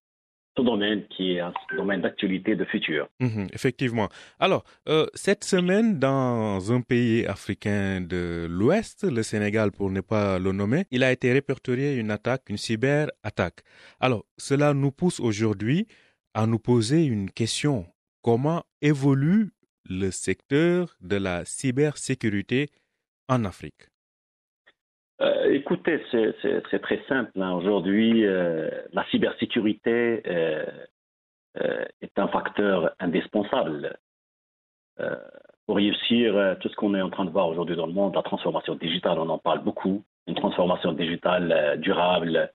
ce 0.57 0.61
domaine 0.61 1.05
qui 1.07 1.35
est 1.35 1.39
un 1.39 1.53
domaine 1.77 2.01
d'actualité 2.01 2.57
de 2.57 2.65
futur. 2.65 3.07
Mhm, 3.21 3.47
effectivement. 3.53 4.09
Alors, 4.37 4.65
euh, 4.89 5.05
cette 5.13 5.45
semaine, 5.45 5.99
dans 5.99 6.73
un 6.73 6.81
pays 6.81 7.25
africain 7.27 8.01
de 8.01 8.45
l'Ouest, 8.49 9.09
le 9.09 9.23
Sénégal 9.23 9.71
pour 9.71 9.89
ne 9.89 10.01
pas 10.01 10.37
le 10.37 10.51
nommer, 10.51 10.83
il 10.91 11.05
a 11.05 11.13
été 11.13 11.31
répertorié 11.31 11.95
une 11.95 12.11
attaque, 12.11 12.49
une 12.49 12.57
cyber-attaque. 12.57 13.61
Alors, 14.01 14.25
cela 14.37 14.73
nous 14.73 14.91
pousse 14.91 15.21
aujourd'hui 15.21 15.87
à 16.37 16.45
nous 16.45 16.59
poser 16.59 17.03
une 17.05 17.31
question. 17.31 17.87
Comment 18.21 18.61
évolue 18.83 19.53
le 19.89 20.11
secteur 20.11 20.95
de 21.01 21.15
la 21.15 21.45
cybersécurité 21.45 22.67
en 23.27 23.43
Afrique? 23.43 23.89
Euh, 25.19 25.51
Écoutez, 25.51 25.99
c'est 26.11 26.79
très 26.83 27.01
simple. 27.09 27.31
Hein. 27.41 27.53
Aujourd'hui, 27.53 28.23
euh, 28.23 28.69
la 28.93 29.03
cybersécurité 29.09 30.21
euh, 30.27 30.63
est 32.01 32.19
un 32.19 32.27
facteur 32.27 32.91
indispensable 32.99 33.97
pour 35.65 35.75
réussir 35.75 36.57
tout 36.59 36.69
ce 36.69 36.75
qu'on 36.75 36.95
est 36.95 37.01
en 37.01 37.09
train 37.09 37.25
de 37.25 37.31
voir 37.31 37.47
aujourd'hui 37.49 37.75
dans 37.75 37.85
le 37.85 37.93
monde, 37.93 38.15
la 38.15 38.23
transformation 38.23 38.75
digitale, 38.75 39.19
on 39.19 39.29
en 39.29 39.37
parle 39.37 39.63
beaucoup, 39.63 40.03
une 40.25 40.33
transformation 40.33 40.91
digitale 40.93 41.79
durable, 41.79 42.51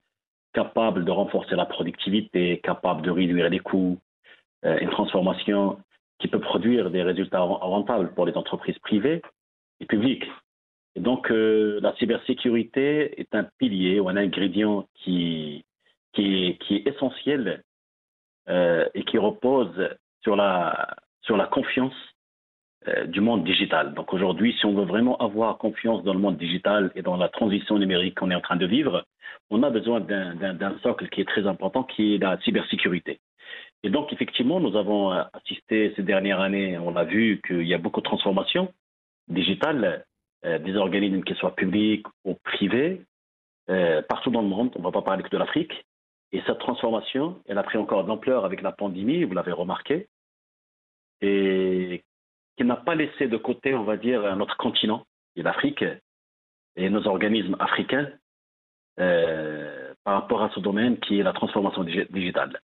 capable 0.52 1.04
de 1.04 1.10
renforcer 1.10 1.56
la 1.56 1.66
productivité, 1.66 2.58
capable 2.58 3.02
de 3.02 3.10
réduire 3.10 3.48
les 3.48 3.58
coûts, 3.58 3.98
euh, 4.64 4.78
une 4.80 4.90
transformation 4.90 5.78
qui 6.18 6.28
peut 6.28 6.40
produire 6.40 6.90
des 6.90 7.02
résultats 7.02 7.40
rentables 7.40 8.12
pour 8.14 8.26
les 8.26 8.36
entreprises 8.36 8.78
privées 8.78 9.22
et 9.80 9.86
publiques. 9.86 10.26
Et 10.94 11.00
donc, 11.00 11.30
euh, 11.30 11.80
la 11.82 11.94
cybersécurité 11.96 13.20
est 13.20 13.34
un 13.34 13.44
pilier 13.58 13.98
ou 13.98 14.08
un 14.08 14.16
ingrédient 14.16 14.86
qui, 14.94 15.64
est, 16.16 16.86
essentiel 16.86 17.64
euh, 18.48 18.88
et 18.94 19.04
qui 19.04 19.18
repose 19.18 19.88
sur 20.22 20.36
la, 20.36 20.96
sur 21.22 21.36
la 21.36 21.46
confiance 21.46 21.94
du 23.06 23.20
monde 23.20 23.44
digital. 23.44 23.94
Donc 23.94 24.12
aujourd'hui, 24.12 24.54
si 24.58 24.66
on 24.66 24.74
veut 24.74 24.84
vraiment 24.84 25.16
avoir 25.18 25.58
confiance 25.58 26.02
dans 26.04 26.14
le 26.14 26.18
monde 26.18 26.36
digital 26.36 26.90
et 26.94 27.02
dans 27.02 27.16
la 27.16 27.28
transition 27.28 27.78
numérique 27.78 28.18
qu'on 28.18 28.30
est 28.30 28.34
en 28.34 28.40
train 28.40 28.56
de 28.56 28.66
vivre, 28.66 29.04
on 29.50 29.62
a 29.62 29.70
besoin 29.70 30.00
d'un 30.00 30.78
socle 30.82 31.08
qui 31.08 31.20
est 31.20 31.28
très 31.28 31.46
important, 31.46 31.84
qui 31.84 32.14
est 32.14 32.18
la 32.18 32.38
cybersécurité. 32.40 33.20
Et 33.82 33.90
donc 33.90 34.12
effectivement, 34.12 34.60
nous 34.60 34.76
avons 34.76 35.10
assisté 35.10 35.92
ces 35.96 36.02
dernières 36.02 36.40
années, 36.40 36.78
on 36.78 36.96
a 36.96 37.04
vu 37.04 37.40
qu'il 37.46 37.66
y 37.66 37.74
a 37.74 37.78
beaucoup 37.78 38.00
de 38.00 38.06
transformations 38.06 38.72
digitales, 39.28 40.04
euh, 40.44 40.58
des 40.58 40.76
organismes 40.76 41.22
qui 41.22 41.34
soient 41.34 41.54
publics 41.54 42.06
ou 42.24 42.34
privés, 42.34 43.02
euh, 43.70 44.02
partout 44.02 44.30
dans 44.30 44.42
le 44.42 44.48
monde, 44.48 44.72
on 44.74 44.80
ne 44.80 44.84
va 44.84 44.90
pas 44.90 45.02
parler 45.02 45.22
que 45.22 45.28
de 45.28 45.38
l'Afrique. 45.38 45.84
Et 46.32 46.42
cette 46.46 46.58
transformation, 46.58 47.40
elle 47.46 47.58
a 47.58 47.62
pris 47.62 47.78
encore 47.78 48.04
d'ampleur 48.04 48.44
avec 48.44 48.62
la 48.62 48.72
pandémie, 48.72 49.24
vous 49.24 49.34
l'avez 49.34 49.52
remarqué. 49.52 50.08
Et 51.20 52.02
qui 52.56 52.64
n'a 52.64 52.76
pas 52.76 52.94
laissé 52.94 53.28
de 53.28 53.36
côté, 53.36 53.74
on 53.74 53.84
va 53.84 53.96
dire, 53.96 54.36
notre 54.36 54.56
continent 54.56 55.06
et 55.36 55.42
l'Afrique 55.42 55.84
et 56.76 56.90
nos 56.90 57.06
organismes 57.06 57.56
africains 57.58 58.10
euh, 59.00 59.94
par 60.04 60.14
rapport 60.14 60.42
à 60.42 60.50
ce 60.50 60.60
domaine 60.60 60.98
qui 60.98 61.18
est 61.18 61.22
la 61.22 61.32
transformation 61.32 61.84
digitale. 61.84 62.60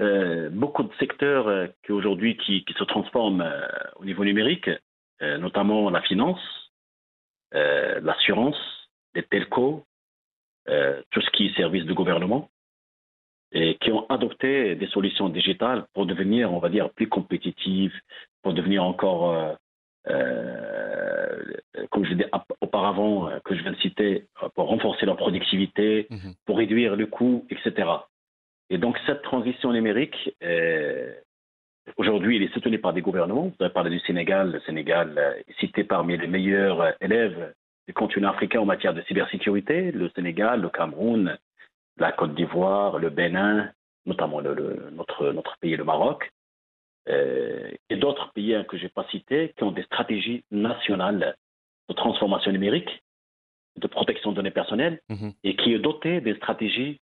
Euh, 0.00 0.50
beaucoup 0.50 0.82
de 0.82 0.92
secteurs 0.98 1.46
euh, 1.48 1.66
qui 1.84 1.92
aujourd'hui 1.92 2.36
qui, 2.36 2.64
se 2.76 2.84
transforment 2.84 3.44
au 3.96 4.04
niveau 4.04 4.24
numérique, 4.24 4.68
notamment 5.20 5.88
la 5.90 6.02
finance, 6.02 6.40
l'assurance, 7.52 8.58
les 9.14 9.22
telcos, 9.22 9.86
tout 10.66 11.20
ce 11.20 11.30
qui 11.30 11.46
est 11.46 11.56
service 11.56 11.84
de 11.84 11.94
gouvernement, 11.94 12.50
et 13.54 13.76
qui 13.76 13.92
ont 13.92 14.04
adopté 14.10 14.74
des 14.74 14.88
solutions 14.88 15.28
digitales 15.28 15.86
pour 15.94 16.06
devenir, 16.06 16.52
on 16.52 16.58
va 16.58 16.68
dire, 16.68 16.90
plus 16.90 17.08
compétitives, 17.08 17.94
pour 18.42 18.52
devenir 18.52 18.82
encore, 18.82 19.30
euh, 19.30 19.54
euh, 20.10 21.42
comme 21.90 22.04
je 22.04 22.14
disais 22.14 22.30
auparavant, 22.60 23.28
euh, 23.28 23.38
que 23.44 23.54
je 23.54 23.62
viens 23.62 23.70
de 23.70 23.78
citer, 23.78 24.24
pour 24.56 24.66
renforcer 24.66 25.06
leur 25.06 25.16
productivité, 25.16 26.08
mhm. 26.10 26.34
pour 26.46 26.58
réduire 26.58 26.96
le 26.96 27.06
coût, 27.06 27.46
etc. 27.48 27.88
Et 28.70 28.78
donc 28.78 28.98
cette 29.06 29.22
transition 29.22 29.72
numérique, 29.72 30.34
aujourd'hui, 31.96 32.36
elle 32.36 32.42
est 32.42 32.54
soutenue 32.54 32.80
par 32.80 32.92
des 32.92 33.02
gouvernements. 33.02 33.52
Vous 33.56 33.64
avez 33.64 33.72
parlé 33.72 33.90
du 33.90 34.00
Sénégal. 34.00 34.50
Le 34.50 34.60
Sénégal 34.60 35.36
est 35.46 35.60
cité 35.60 35.84
parmi 35.84 36.16
les 36.16 36.26
meilleurs 36.26 36.94
élèves 37.00 37.54
du 37.86 37.94
continent 37.94 38.30
africain 38.30 38.60
en 38.60 38.64
matière 38.64 38.94
de 38.94 39.02
cybersécurité. 39.02 39.92
Le 39.92 40.08
Sénégal, 40.16 40.62
le 40.62 40.70
Cameroun, 40.70 41.36
la 41.98 42.12
Côte 42.12 42.34
d'Ivoire, 42.34 42.98
le 42.98 43.10
Bénin, 43.10 43.72
notamment 44.06 44.42
notre, 44.42 45.32
notre 45.32 45.56
pays, 45.58 45.76
le 45.76 45.84
Maroc, 45.84 46.30
et 47.06 47.96
d'autres 47.96 48.32
pays 48.32 48.54
hein, 48.54 48.64
que 48.64 48.76
je 48.76 48.84
n'ai 48.84 48.88
pas 48.88 49.06
cités, 49.10 49.54
qui 49.56 49.62
ont 49.62 49.72
des 49.72 49.82
stratégies 49.84 50.44
nationales 50.50 51.36
de 51.88 51.94
transformation 51.94 52.50
numérique, 52.50 53.02
de 53.76 53.86
protection 53.86 54.30
de 54.30 54.36
données 54.36 54.50
personnelles, 54.50 55.00
mhm. 55.08 55.32
et 55.44 55.56
qui 55.56 55.74
est 55.74 55.78
doté 55.78 56.20
des 56.20 56.34
stratégies 56.36 57.00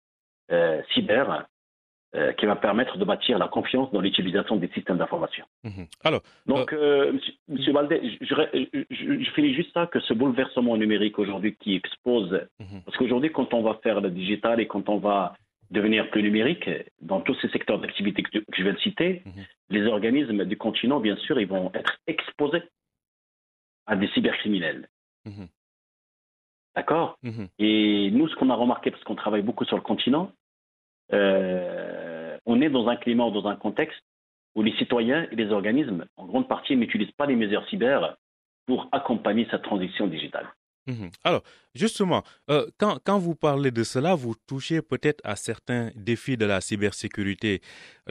cyber 0.93 1.48
euh, 2.13 2.34
qui 2.34 2.46
va 2.46 2.58
permettre 2.58 2.98
de 2.98 3.06
bâtir 3.06 3.39
la 3.39 3.48
confiance 3.48 3.89
dans 3.94 4.01
l'utilisation 4.01 4.58
des 4.58 4.68
systèmes 4.74 4.98
d'information. 4.98 5.46
Mhm. 5.63 5.88
Alors, 6.03 6.22
donc, 6.46 6.74
euh, 6.74 7.13
euh 7.13 7.20
Monsieur, 7.48 7.72
Valdez, 7.72 8.18
je, 8.20 8.36
je, 8.89 9.24
je, 9.24 9.32
finis 9.32 9.53
juste 9.53 9.72
ça 9.74 9.88
que 9.88 10.01
ce 10.01 10.13
bouleversement 10.13 10.75
numérique 10.75 11.20
aujourd'hui 11.20 11.56
qui 11.56 11.74
expose, 11.74 12.34
mhm. 12.60 12.82
parce 12.84 12.98
qu'aujourd'hui, 12.98 13.32
quand 13.32 13.53
on 13.53 13.62
va 13.62 13.75
faire 13.75 14.01
le 14.01 14.10
digital 14.10 14.60
et 14.60 14.68
quand 14.68 14.89
on 14.89 14.98
va 14.98 15.36
devenir 15.70 16.10
plus 16.10 16.22
numérique, 16.22 16.70
dans 17.00 17.22
tous 17.22 17.36
ces 17.36 17.48
secteurs 17.48 17.80
d'activité 17.80 18.24
que, 18.24 18.39
je 18.58 18.62
viens 18.62 18.74
de 18.74 18.80
citer, 18.80 19.22
mhm. 19.25 19.46
les 19.70 19.86
organismes 19.88 20.44
du 20.44 20.58
continent, 20.58 21.00
bien 21.00 21.15
sûr, 21.15 21.39
ils 21.39 21.48
vont 21.48 21.72
être 21.74 21.98
exposés 22.08 22.63
à 23.86 23.96
des 23.96 24.10
cybercriminels. 24.10 24.89
D'accord? 26.75 27.18
Et 27.58 28.12
nous, 28.12 28.27
ce 28.27 28.36
qu'on 28.36 28.50
a 28.50 28.56
remarqué, 28.56 28.91
parce 28.91 29.03
qu'on 29.06 29.15
travaille 29.15 29.44
beaucoup 29.44 29.63
sur 29.63 29.77
le 29.77 29.82
continent, 29.82 30.34
euh, 31.13 32.38
on 32.46 32.62
est 32.62 32.70
dans 32.70 32.88
un 32.88 32.96
climat 32.96 33.25
ou 33.25 33.32
dans 33.32 33.48
un 33.48 33.56
contexte 33.56 34.01
où 34.56 34.63
les 34.63 34.75
citoyens 34.77 35.27
et 35.32 35.36
les 35.36 35.50
organismes, 35.51 36.06
en 36.18 36.25
grande 36.25 36.48
partie, 36.48 36.75
n'utilisent 36.75 37.12
pas 37.12 37.25
les 37.25 37.36
mesures 37.36 37.65
cyber 37.70 38.18
pour 38.65 38.89
accompagner 38.91 39.48
cette 39.50 39.63
transition 39.63 40.08
digitale. 40.08 40.48
Mhm. 40.88 41.12
Alors, 41.24 41.44
justement, 41.75 42.24
euh, 42.50 42.65
quand, 42.80 42.98
quand, 43.06 43.20
vous 43.20 43.36
parlez 43.36 43.72
de 43.72 43.84
cela, 43.84 44.15
vous 44.15 44.34
touchez 44.48 44.82
peut-être 44.82 45.22
à 45.24 45.36
certains 45.36 45.91
défis 45.96 46.38
de 46.38 46.46
la 46.46 46.60
cybersécurité 46.60 47.62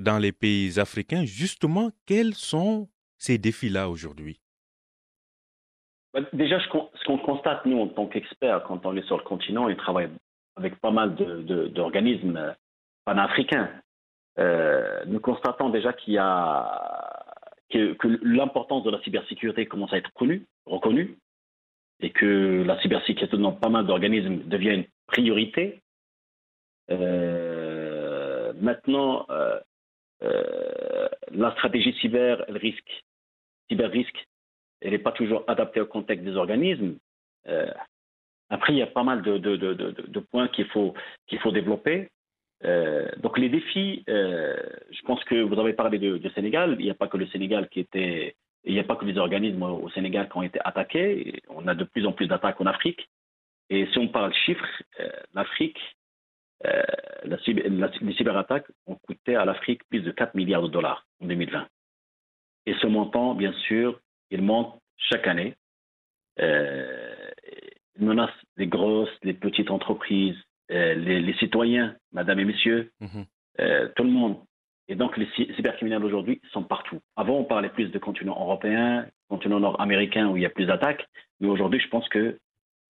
dans 0.00 0.18
les 0.18 0.32
pays 0.32 0.78
africains. 0.78 1.24
Justement, 1.24 1.90
quels 2.06 2.34
sont 2.34 2.88
ces 3.18 3.38
défis-là 3.38 3.88
aujourd'hui? 3.90 4.40
Bah, 6.14 6.20
Déjà, 6.32 6.60
ce 6.60 6.68
qu'on 6.68 7.18
constate, 7.18 7.66
nous, 7.66 7.78
en 7.78 7.88
tant 7.88 8.06
qu'experts, 8.06 8.62
quand 8.64 8.86
on 8.86 8.96
est 8.96 9.06
sur 9.06 9.16
le 9.16 9.24
continent, 9.24 9.68
et 9.68 9.76
travaille 9.76 10.08
avec 10.56 10.76
pas 10.80 10.90
mal 10.90 11.14
d'organismes 11.74 12.54
panafricain. 13.10 13.68
Euh, 14.38 15.02
nous 15.06 15.18
constatons 15.18 15.68
déjà 15.70 15.92
qu'il 15.92 16.14
y 16.14 16.18
a 16.18 17.26
que, 17.68 17.96
l'importance 18.22 18.84
de 18.84 18.90
la 18.90 19.02
cybersécurité 19.02 19.66
commence 19.66 19.92
à 19.92 19.98
être 19.98 20.12
connue, 20.12 20.46
reconnue, 20.64 21.18
et 21.98 22.10
que 22.10 22.62
la 22.64 22.80
cybersécurité 22.80 23.36
dans 23.36 23.50
pas 23.50 23.68
mal 23.68 23.84
d'organismes 23.86 24.44
devient 24.44 24.74
une 24.74 24.86
priorité. 25.08 25.80
Euh, 26.92 28.52
maintenant, 28.60 29.26
euh, 29.30 29.58
la 31.32 31.50
stratégie 31.52 31.92
cyber, 31.94 32.44
elle 32.46 32.58
risque, 32.58 33.04
cyber 33.68 33.90
risque, 33.90 34.24
elle 34.82 34.92
n'est 34.92 34.98
pas 34.98 35.12
toujours 35.12 35.42
adaptée 35.48 35.80
au 35.80 35.86
contexte 35.86 36.24
des 36.24 36.36
organismes. 36.36 36.94
après, 38.50 38.72
il 38.72 38.78
y 38.78 38.82
a 38.82 38.86
pas 38.86 39.02
mal 39.02 39.22
de, 39.22 39.36
de 39.36 40.20
points 40.20 40.46
qu'il 40.46 40.66
faut, 40.66 40.94
qu'il 41.26 41.40
faut 41.40 41.50
développer. 41.50 42.08
Euh, 42.64 43.08
donc 43.18 43.38
les 43.38 43.48
défis, 43.48 44.04
euh, 44.08 44.56
je 44.90 45.00
pense 45.02 45.22
que 45.24 45.40
vous 45.42 45.58
avez 45.58 45.72
parlé 45.72 45.98
du 45.98 46.30
Sénégal. 46.34 46.76
Il 46.78 46.84
n'y 46.84 46.90
a 46.90 46.94
pas 46.94 47.08
que 47.08 47.16
le 47.16 47.26
Sénégal 47.28 47.68
qui 47.68 47.80
était, 47.80 48.36
il 48.64 48.74
n'y 48.74 48.80
a 48.80 48.84
pas 48.84 48.96
que 48.96 49.04
les 49.04 49.18
organismes 49.18 49.62
au 49.62 49.88
Sénégal 49.90 50.28
qui 50.28 50.36
ont 50.36 50.42
été 50.42 50.60
attaqués. 50.64 51.42
On 51.48 51.66
a 51.68 51.74
de 51.74 51.84
plus 51.84 52.06
en 52.06 52.12
plus 52.12 52.26
d'attaques 52.26 52.60
en 52.60 52.66
Afrique. 52.66 53.08
Et 53.70 53.86
si 53.86 53.98
on 53.98 54.08
parle 54.08 54.34
chiffres, 54.34 54.82
euh, 55.00 55.08
l'Afrique, 55.34 55.78
la, 56.62 57.36
les 58.02 58.14
cyberattaques 58.14 58.66
ont 58.86 58.96
coûté 58.96 59.34
à 59.34 59.46
l'Afrique 59.46 59.82
plus 59.88 60.00
de 60.00 60.10
4 60.10 60.34
milliards 60.34 60.62
de 60.62 60.68
dollars 60.68 61.06
en 61.22 61.26
2020. 61.26 61.66
Et 62.66 62.74
ce 62.74 62.86
montant, 62.86 63.34
bien 63.34 63.52
sûr, 63.52 63.98
il 64.30 64.42
monte 64.42 64.78
chaque 64.98 65.26
année. 65.26 65.54
il 66.38 66.44
menace 67.98 68.34
les 68.58 68.66
grosses, 68.66 69.16
les 69.22 69.32
petites 69.32 69.70
entreprises, 69.70 70.36
euh, 70.70 70.94
les, 70.94 71.34
citoyens, 71.34 71.96
madame 72.12 72.38
et 72.38 72.44
messieurs, 72.44 72.92
mhm. 73.00 73.24
euh, 73.60 73.88
tout 73.96 74.04
le 74.04 74.10
monde. 74.10 74.36
Et 74.88 74.94
donc, 74.94 75.16
les 75.16 75.26
cybercriminels 75.56 76.04
aujourd'hui 76.04 76.40
sont 76.52 76.62
partout. 76.62 77.00
Avant, 77.16 77.38
on 77.38 77.44
parlait 77.44 77.70
plus 77.70 77.88
de 77.88 77.98
continent 77.98 78.36
européen, 78.38 79.06
continent 79.28 79.58
nord-américain 79.58 80.28
où 80.28 80.36
il 80.36 80.42
y 80.42 80.46
a 80.46 80.50
plus 80.50 80.66
d'attaques. 80.66 81.06
Mais 81.40 81.48
aujourd'hui, 81.48 81.80
je 81.80 81.88
pense 81.88 82.08
que 82.08 82.38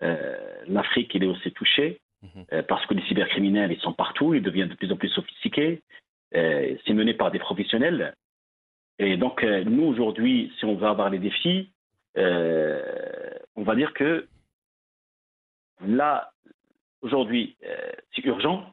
euh, 0.02 0.36
l'Afrique, 0.66 1.14
il 1.14 1.24
est 1.24 1.26
aussi 1.26 1.52
touché 1.52 2.00
mhm. 2.22 2.62
parce 2.68 2.84
que 2.86 2.94
les 2.94 3.02
cybercriminels, 3.02 3.72
ils 3.72 3.80
sont 3.80 3.94
partout, 3.94 4.34
ils 4.34 4.42
deviennent 4.42 4.68
de 4.68 4.74
plus 4.74 4.92
en 4.92 4.96
plus 4.96 5.08
sophistiqués. 5.08 5.82
c'est 6.32 6.94
mené 6.94 7.14
par 7.14 7.30
des 7.30 7.38
professionnels. 7.38 8.14
Et 8.98 9.16
donc, 9.16 9.42
nous, 9.42 9.84
aujourd'hui, 9.84 10.52
si 10.58 10.66
on 10.66 10.74
veut 10.74 10.86
avoir 10.86 11.08
les 11.08 11.18
défis, 11.18 11.70
on 12.16 13.62
va 13.62 13.74
dire 13.74 13.94
que 13.94 14.26
là, 15.86 16.30
Aujourd'hui, 17.02 17.56
euh, 17.64 17.92
c'est 18.14 18.24
urgent. 18.24 18.64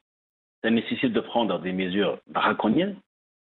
Ça 0.63 0.70
nécessite 0.70 1.13
de 1.13 1.20
prendre 1.20 1.60
des 1.60 1.72
mesures 1.72 2.20
draconiennes 2.28 2.98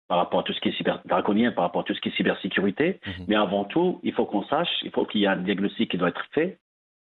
par 0.08 0.18
rapport 0.18 0.42
à 0.42 0.44
tout 0.44 0.54
ce 0.54 0.60
qui 0.60 0.70
est 0.70 0.78
cyber, 0.78 1.02
draconien 1.06 1.52
par 1.52 1.66
rapport 1.66 1.82
à 1.82 1.84
tout 1.84 1.94
ce 1.94 2.02
qui 2.02 2.10
est 2.10 2.16
cybersécurité. 2.16 3.00
Mhm. 3.06 3.26
Mais 3.28 3.36
avant 3.36 3.66
tout, 3.66 4.00
il 4.04 4.14
faut 4.14 4.26
qu'on 4.26 4.44
sache, 4.46 4.70
il 4.84 4.92
faut 4.92 5.06
qu'il 5.06 5.22
y 5.22 5.24
ait 5.26 5.28
un 5.28 5.38
diagnostic 5.38 5.92
qui 5.92 5.98
doit 5.98 6.10
être 6.10 6.26
fait 6.32 6.60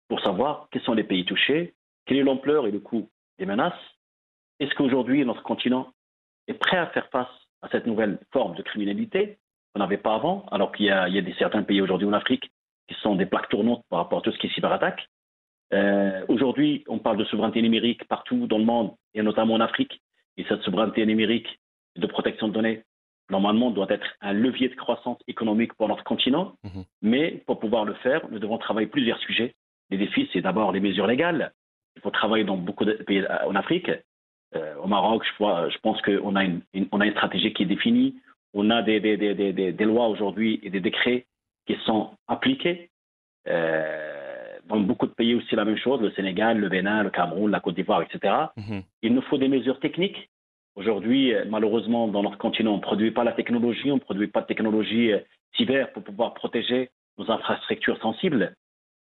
pour 0.08 0.20
savoir 0.20 0.68
quels 0.70 0.82
sont 0.82 0.94
les 0.94 1.04
pays 1.04 1.24
touchés, 1.24 1.74
quelle 2.06 2.18
est 2.18 2.22
l'ampleur 2.22 2.66
et 2.66 2.70
le 2.70 2.80
coût 2.80 3.08
des 3.38 3.46
menaces. 3.46 3.72
Est-ce 4.58 4.74
qu'aujourd'hui, 4.74 5.24
notre 5.24 5.42
continent 5.42 5.92
est 6.48 6.54
prêt 6.54 6.76
à 6.76 6.86
faire 6.88 7.08
face 7.08 7.28
à 7.62 7.68
cette 7.68 7.86
nouvelle 7.86 8.18
forme 8.32 8.54
de 8.54 8.62
criminalité 8.62 9.38
qu'on 9.72 9.80
n'avait 9.80 9.96
pas 9.96 10.14
avant, 10.14 10.46
alors 10.50 10.72
qu'il 10.72 10.86
y 10.86 10.90
a, 10.90 11.08
il 11.08 11.14
y 11.14 11.18
a 11.18 11.22
des, 11.22 11.34
certains 11.34 11.62
pays 11.62 11.80
aujourd'hui 11.80 12.08
en 12.08 12.12
Afrique 12.12 12.50
qui 12.88 12.94
sont 13.02 13.14
des 13.14 13.26
plaques 13.26 13.48
tournantes 13.48 13.84
par 13.88 14.00
rapport 14.00 14.18
à 14.18 14.22
tout 14.22 14.32
ce 14.32 14.38
qui 14.38 14.48
est 14.48 14.54
cyberattaque? 14.54 15.08
Euh, 15.72 16.24
aujourd'hui, 16.28 16.84
on 16.88 16.98
parle 16.98 17.16
de 17.16 17.24
souveraineté 17.24 17.62
numérique 17.62 18.04
partout 18.08 18.46
dans 18.46 18.58
le 18.58 18.64
monde, 18.64 18.92
et 19.14 19.22
notamment 19.22 19.54
en 19.54 19.60
Afrique. 19.60 20.00
Et 20.36 20.44
cette 20.48 20.62
souveraineté 20.62 21.04
numérique 21.06 21.60
de 21.96 22.06
protection 22.06 22.48
de 22.48 22.52
données, 22.52 22.82
normalement, 23.30 23.70
doit 23.70 23.86
être 23.90 24.06
un 24.20 24.32
levier 24.32 24.68
de 24.68 24.74
croissance 24.74 25.18
économique 25.28 25.74
pour 25.74 25.88
notre 25.88 26.04
continent. 26.04 26.54
Mhm. 26.64 26.84
Mais 27.02 27.42
pour 27.46 27.60
pouvoir 27.60 27.84
le 27.84 27.94
faire, 27.94 28.28
nous 28.30 28.38
devons 28.38 28.58
travailler 28.58 28.88
plusieurs 28.88 29.18
sujets. 29.18 29.54
Les 29.90 29.98
défis, 29.98 30.28
c'est 30.32 30.40
d'abord 30.40 30.72
les 30.72 30.80
mesures 30.80 31.06
légales. 31.06 31.52
Il 31.96 32.02
faut 32.02 32.10
travailler 32.10 32.44
dans 32.44 32.56
beaucoup 32.56 32.84
de 32.84 32.92
pays 32.92 33.20
euh, 33.20 33.48
en 33.48 33.54
Afrique. 33.54 33.90
Euh, 34.56 34.74
au 34.82 34.88
Maroc, 34.88 35.24
je, 35.24 35.36
vois, 35.38 35.68
je 35.68 35.78
pense 35.78 36.00
qu'on 36.02 36.34
a 36.34 36.44
une, 36.44 36.62
on 36.90 37.00
a 37.00 37.06
une 37.06 37.12
stratégie 37.12 37.52
qui 37.52 37.62
est 37.62 37.66
définie. 37.66 38.16
On 38.52 38.70
a 38.70 38.82
des, 38.82 38.98
des, 38.98 39.16
des, 39.16 39.52
des 39.52 39.84
lois 39.84 40.08
aujourd'hui 40.08 40.58
et 40.64 40.70
des 40.70 40.80
décrets 40.80 41.26
qui 41.66 41.76
sont 41.84 42.10
appliqués. 42.26 42.90
Euh, 43.46 44.19
dans 44.70 44.80
beaucoup 44.80 45.06
de 45.06 45.12
pays 45.12 45.34
aussi 45.34 45.54
la 45.56 45.64
même 45.64 45.76
chose, 45.76 46.00
le 46.00 46.10
Sénégal, 46.12 46.58
le 46.58 46.68
Bénin, 46.68 47.02
le 47.02 47.10
Cameroun, 47.10 47.50
la 47.50 47.60
Côte 47.60 47.74
d'Ivoire, 47.74 48.02
etc. 48.02 48.34
Mhm. 48.56 48.82
Il 49.02 49.14
nous 49.14 49.22
faut 49.22 49.38
des 49.38 49.48
mesures 49.48 49.80
techniques. 49.80 50.30
Aujourd'hui, 50.76 51.34
euh, 51.34 51.44
malheureusement, 51.48 52.08
dans 52.08 52.22
notre 52.22 52.38
continent, 52.38 52.72
on 52.72 52.76
ne 52.76 52.82
produit 52.82 53.10
pas 53.10 53.24
la 53.24 53.32
technologie, 53.32 53.90
on 53.90 53.96
ne 53.96 54.00
produit 54.00 54.28
pas 54.28 54.42
de 54.42 54.46
technologie 54.46 55.12
euh, 55.12 55.18
cyber 55.56 55.92
pour 55.92 56.04
pouvoir 56.04 56.34
protéger 56.34 56.90
nos 57.18 57.30
infrastructures 57.30 58.00
sensibles. 58.00 58.54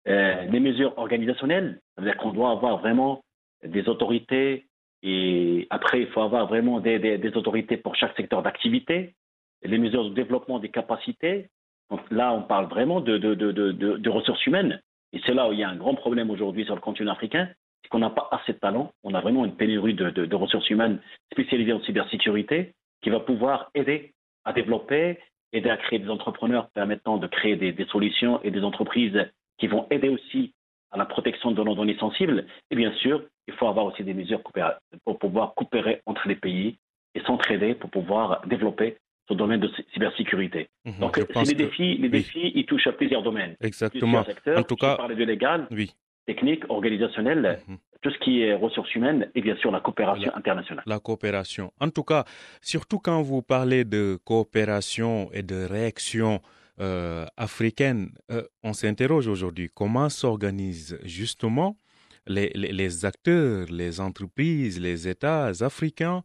Euh, 0.07 0.49
des 0.49 0.59
mesures 0.59 0.97
organisationnelles, 0.97 1.79
c'est-à-dire 1.95 2.17
qu'on 2.17 2.33
doit 2.33 2.51
avoir 2.51 2.77
vraiment 2.79 3.23
des 3.63 3.87
autorités 3.87 4.65
et 5.01 5.67
après, 5.69 6.01
il 6.01 6.07
faut 6.07 6.21
avoir 6.21 6.47
vraiment 6.47 6.79
des, 6.79 6.97
des, 6.99 7.37
autorités 7.37 7.77
pour 7.77 7.95
chaque 7.95 8.15
secteur 8.15 8.41
d'activité. 8.41 9.15
Les 9.61 9.77
mesures 9.77 10.05
de 10.09 10.13
développement 10.13 10.59
des 10.59 10.69
capacités, 10.69 11.49
donc 11.89 11.99
là, 12.09 12.33
on 12.33 12.41
parle 12.41 12.67
vraiment 12.67 13.01
de, 13.01 13.17
de, 13.17 13.33
de, 13.33 13.51
de 13.71 14.09
ressources 14.09 14.45
humaines. 14.45 14.81
Et 15.13 15.21
c'est 15.25 15.33
là 15.33 15.47
où 15.47 15.53
il 15.53 15.59
y 15.59 15.63
a 15.63 15.69
un 15.69 15.75
grand 15.75 15.95
problème 15.95 16.31
aujourd'hui 16.31 16.65
sur 16.65 16.75
le 16.75 16.81
continent 16.81 17.13
africain, 17.13 17.47
c'est 17.81 17.89
qu'on 17.89 17.99
n'a 17.99 18.09
pas 18.09 18.27
assez 18.31 18.53
de 18.53 18.57
talent. 18.57 18.91
On 19.03 19.13
a 19.13 19.21
vraiment 19.21 19.45
une 19.45 19.55
pénurie 19.55 19.93
de, 19.93 20.35
ressources 20.35 20.69
humaines 20.69 20.99
spécialisées 21.31 21.73
en 21.73 21.81
cybersécurité 21.81 22.73
qui 23.01 23.09
va 23.09 23.19
pouvoir 23.19 23.69
aider 23.75 24.13
à 24.43 24.53
développer, 24.53 25.19
aider 25.51 25.69
à 25.69 25.77
créer 25.77 25.99
des 25.99 26.09
entrepreneurs 26.09 26.69
permettant 26.71 27.17
de 27.17 27.27
créer 27.27 27.55
des, 27.55 27.85
solutions 27.85 28.41
et 28.43 28.51
des 28.51 28.63
entreprises 28.63 29.29
qui 29.59 29.67
vont 29.67 29.85
aider 29.91 30.09
aussi 30.09 30.53
à 30.91 30.97
la 30.97 31.05
protection 31.05 31.51
de 31.51 31.63
nos 31.63 31.75
données 31.75 31.97
sensibles. 31.97 32.45
Et 32.71 32.75
bien 32.75 32.91
sûr, 32.93 33.23
il 33.47 33.53
faut 33.53 33.67
avoir 33.67 33.85
aussi 33.85 34.03
des 34.03 34.13
mesures 34.13 34.41
pour 35.05 35.19
pouvoir 35.19 35.53
coopérer 35.53 36.01
entre 36.05 36.27
les 36.27 36.35
pays 36.35 36.77
et 37.13 37.21
s'entraider 37.21 37.75
pour 37.75 37.91
pouvoir 37.91 38.45
développer 38.47 38.97
sur 39.25 39.35
le 39.35 39.39
domaine 39.39 39.59
de 39.59 39.69
cybersécurité. 39.93 40.69
Mhm, 40.85 40.99
Donc, 40.99 41.15
c'est 41.17 41.43
les 41.45 41.53
défis, 41.55 41.97
les 41.97 42.09
défis, 42.09 42.51
ils 42.55 42.65
touchent 42.65 42.87
à 42.87 42.91
plusieurs 42.91 43.23
domaines. 43.23 43.55
Exactement. 43.61 44.23
Secteurs. 44.23 44.59
En 44.59 44.63
tout 44.63 44.75
cas, 44.75 44.95
parler 44.95 45.15
de 45.15 45.23
légal, 45.23 45.67
oui. 45.71 45.93
technique, 46.25 46.63
organisationnel, 46.69 47.59
mhm. 47.67 47.77
tout 48.01 48.11
ce 48.11 48.19
qui 48.19 48.41
est 48.41 48.53
ressources 48.53 48.93
humaines 48.95 49.29
et 49.35 49.41
bien 49.41 49.55
sûr 49.57 49.71
la 49.71 49.79
coopération 49.79 50.31
internationale. 50.35 50.83
La 50.85 50.99
coopération. 50.99 51.71
En 51.79 51.89
tout 51.89 52.03
cas, 52.03 52.25
surtout 52.61 52.99
quand 52.99 53.21
vous 53.21 53.41
parlez 53.41 53.85
de 53.85 54.19
coopération 54.25 55.29
et 55.33 55.43
de 55.43 55.65
réaction 55.65 56.41
euh, 56.79 57.25
africaine, 57.37 58.09
euh, 58.31 58.43
on 58.63 58.73
s'interroge 58.73 59.27
aujourd'hui 59.27 59.69
comment 59.73 60.09
s'organisent 60.09 60.99
justement 61.03 61.77
les, 62.25 62.51
les, 62.55 62.71
les, 62.71 63.05
acteurs, 63.05 63.67
les 63.69 64.01
entreprises, 64.01 64.79
les 64.79 65.07
États 65.07 65.51
africains 65.61 66.23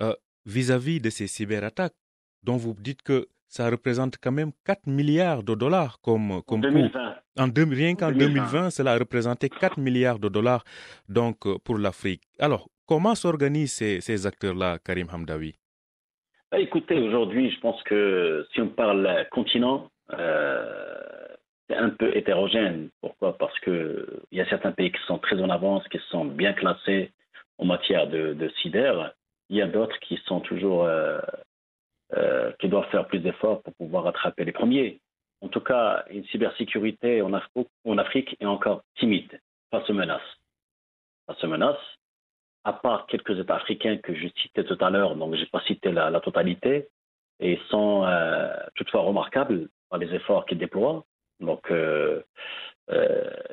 euh, 0.00 0.14
vis-à-vis 0.46 1.00
de 1.00 1.10
ces 1.10 1.26
cyberattaques? 1.26 1.94
Dont 2.42 2.56
vous 2.56 2.74
dites 2.78 3.02
que 3.02 3.26
ça 3.46 3.68
représente 3.68 4.16
quand 4.22 4.30
même 4.32 4.52
4 4.64 4.86
milliards 4.86 5.42
de 5.42 5.54
dollars 5.54 6.00
comme, 6.00 6.42
comme 6.46 6.58
En 6.60 6.62
2020. 6.62 7.14
En 7.38 7.48
deux- 7.48 7.64
rien 7.68 7.94
qu'en 7.96 8.12
2020. 8.12 8.26
2020, 8.34 8.70
cela 8.70 8.92
a 8.92 8.98
représenté 8.98 9.48
4 9.48 9.78
milliards 9.78 10.18
de 10.18 10.28
dollars 10.28 10.64
donc, 11.08 11.46
euh, 11.46 11.58
pour 11.64 11.78
l'Afrique. 11.78 12.22
Alors, 12.38 12.68
comment 12.86 13.14
s'organisent 13.14 13.72
ces, 13.72 14.00
ces 14.00 14.26
acteurs-là, 14.26 14.78
Karim 14.84 15.08
Hamdawi 15.12 15.54
Bah, 16.52 16.58
écoutez, 16.60 16.98
aujourd'hui, 16.98 17.50
je 17.50 17.60
pense 17.60 17.82
que 17.84 18.46
si 18.52 18.60
on 18.60 18.68
parle 18.68 19.26
continent, 19.32 19.90
euh, 20.12 20.64
c'est 21.68 21.76
un 21.76 21.90
peu 21.90 22.16
hétérogène. 22.16 22.90
Pourquoi? 23.00 23.36
Parce 23.38 23.58
que 23.60 24.22
il 24.30 24.38
y 24.38 24.40
a 24.40 24.48
certains 24.48 24.72
pays 24.72 24.92
qui 24.92 25.00
sont 25.06 25.18
très 25.18 25.40
en 25.40 25.50
avance, 25.50 25.86
qui 25.88 25.98
sont 26.10 26.24
bien 26.24 26.52
classés 26.52 27.10
en 27.58 27.64
matière 27.64 28.06
de, 28.08 28.34
de 28.34 28.48
cyber. 28.62 29.12
Il 29.48 29.56
y 29.56 29.62
a 29.62 29.66
d'autres 29.66 29.98
qui 30.00 30.18
sont 30.26 30.40
toujours, 30.40 30.84
euh, 30.84 31.18
euh, 32.16 32.52
qui 32.58 32.68
doivent 32.68 32.88
faire 32.90 33.06
plus 33.06 33.20
d'efforts 33.20 33.62
pour 33.62 33.74
pouvoir 33.74 34.04
rattraper 34.04 34.44
les 34.44 34.52
premiers. 34.52 35.00
En 35.40 35.48
tout 35.48 35.60
cas, 35.60 36.04
une 36.10 36.24
cybersécurité 36.26 37.22
en, 37.22 37.32
Af- 37.32 37.66
en 37.84 37.98
Afrique 37.98 38.36
est 38.40 38.46
encore 38.46 38.82
timide 38.96 39.40
face 39.70 39.88
aux 39.88 39.94
menaces. 39.94 40.20
Face 41.26 41.42
aux 41.44 41.48
menaces, 41.48 41.98
à 42.64 42.72
part 42.72 43.06
quelques 43.06 43.38
États 43.38 43.56
africains 43.56 43.96
que 43.98 44.14
je 44.14 44.28
citais 44.40 44.64
tout 44.64 44.76
à 44.80 44.90
l'heure, 44.90 45.16
donc 45.16 45.34
je 45.34 45.40
n'ai 45.40 45.46
pas 45.46 45.62
cité 45.62 45.92
la, 45.92 46.20
totalité, 46.20 46.88
et 47.38 47.58
sont 47.68 48.04
euh, 48.04 48.52
toutefois 48.74 49.00
remarquables 49.00 49.68
par 49.88 49.98
les 49.98 50.14
efforts 50.14 50.44
qu'ils 50.46 50.58
déploient. 50.58 51.04
Donc, 51.40 51.70
euh, 51.70 52.22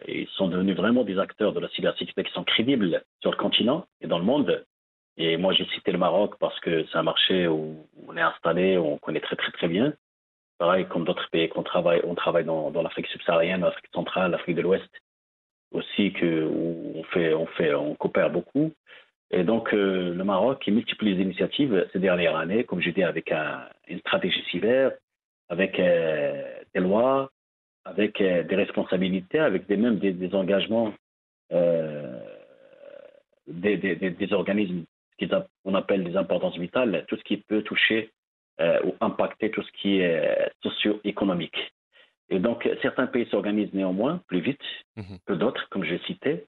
ils 0.08 0.28
sont 0.36 0.48
devenus 0.48 0.76
vraiment 0.76 1.04
des 1.04 1.20
acteurs 1.20 1.54
de 1.54 1.60
la 1.60 1.70
cybersécurité 1.70 2.24
qui 2.24 2.34
sont 2.34 2.43
crédibles 2.43 3.04
sur 3.22 3.32
le 3.32 3.38
continent 3.38 3.86
et 4.02 4.08
dans 4.08 4.20
le 4.20 4.26
monde. 4.26 4.65
Et 5.17 5.38
moi, 5.38 5.53
j'ai 5.53 5.65
cité 5.65 5.91
le 5.91 5.97
Maroc 5.97 6.36
parce 6.39 6.60
que 6.60 6.86
c'est 6.86 6.97
un 6.97 7.03
marché 7.03 7.47
où 7.47 7.88
on 8.08 8.15
est 8.15 8.21
installé, 8.21 8.77
on 8.77 8.97
connaît 8.97 9.19
très 9.19 9.36
très 9.36 9.51
très 9.51 9.67
bien. 9.67 9.93
Pareil 10.60 10.86
comme 10.88 11.06
d'autres 11.06 11.30
pays 11.32 11.49
qu'on 11.49 11.63
travaille, 11.63 12.01
on 12.03 12.15
travaille 12.15 12.45
dans, 12.45 12.71
l'Afrique 12.82 13.08
subsaharienne, 13.08 13.62
l'Afrique 13.62 13.89
centrale, 13.93 14.32
l'Afrique 14.32 14.56
de 14.56 14.62
l'Ouest 14.62 14.89
aussi 15.71 16.13
que 16.13 16.43
où 16.45 16.93
on 16.95 17.03
fait, 17.03 17.34
on 17.34 17.45
fait, 17.47 17.73
on 17.73 17.95
coopère 17.95 18.30
beaucoup. 18.30 18.71
Et 19.32 19.43
donc 19.43 19.73
euh, 19.73 20.13
le 20.13 20.23
Maroc 20.23 20.63
il 20.67 20.75
multiplie 20.75 21.13
les 21.15 21.21
initiatives 21.21 21.88
ces 21.91 21.99
dernières 21.99 22.38
années, 22.38 22.63
comme 22.63 22.82
je 22.82 22.91
dis, 22.91 23.03
avec 23.03 23.32
un- 23.32 23.67
une 23.88 23.99
stratégie 23.99 24.43
cyber, 24.49 24.91
avec 25.49 25.80
euh, 25.80 26.43
des 26.73 26.80
lois, 26.80 27.32
avec 27.86 28.21
euh, 28.21 28.43
des 28.43 28.56
responsabilités, 28.56 29.39
avec 29.39 29.67
des, 29.67 29.77
même 29.77 29.97
des, 29.99 30.34
engagements 30.36 30.93
des 33.47 34.34
organismes 34.34 34.86
qu'on 35.17 35.75
appelle 35.75 36.03
des 36.03 36.15
importances 36.17 36.58
vitales, 36.58 37.06
tout 37.08 37.17
ce 37.17 37.23
qui 37.23 37.38
peut 37.38 37.62
toucher 37.63 38.12
euh, 38.60 38.80
ou 38.86 38.95
impacter 39.01 39.51
tout 39.51 39.62
ce 39.63 39.71
qui 39.73 39.99
est 39.99 40.19
euh, 40.39 40.47
socio-économique. 40.63 41.58
Et 42.30 42.39
donc, 42.39 42.67
certains 42.82 43.08
pays 43.08 43.25
s'organisent 43.30 43.73
néanmoins 43.73 44.21
plus 44.27 44.41
vite 44.41 44.62
Mhm. 44.97 45.17
que 45.25 45.34
d'autres, 45.34 45.67
comme 45.69 45.84
j'ai 45.86 45.99
cité, 45.99 46.45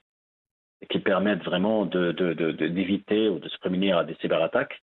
qui 0.90 0.98
permettent 0.98 1.42
vraiment 1.44 1.84
d'éviter 1.86 3.28
ou 3.28 3.38
de 3.38 3.48
se 3.48 3.58
prémunir 3.58 3.98
à 3.98 4.04
des 4.04 4.14
cyberattaques. 4.16 4.80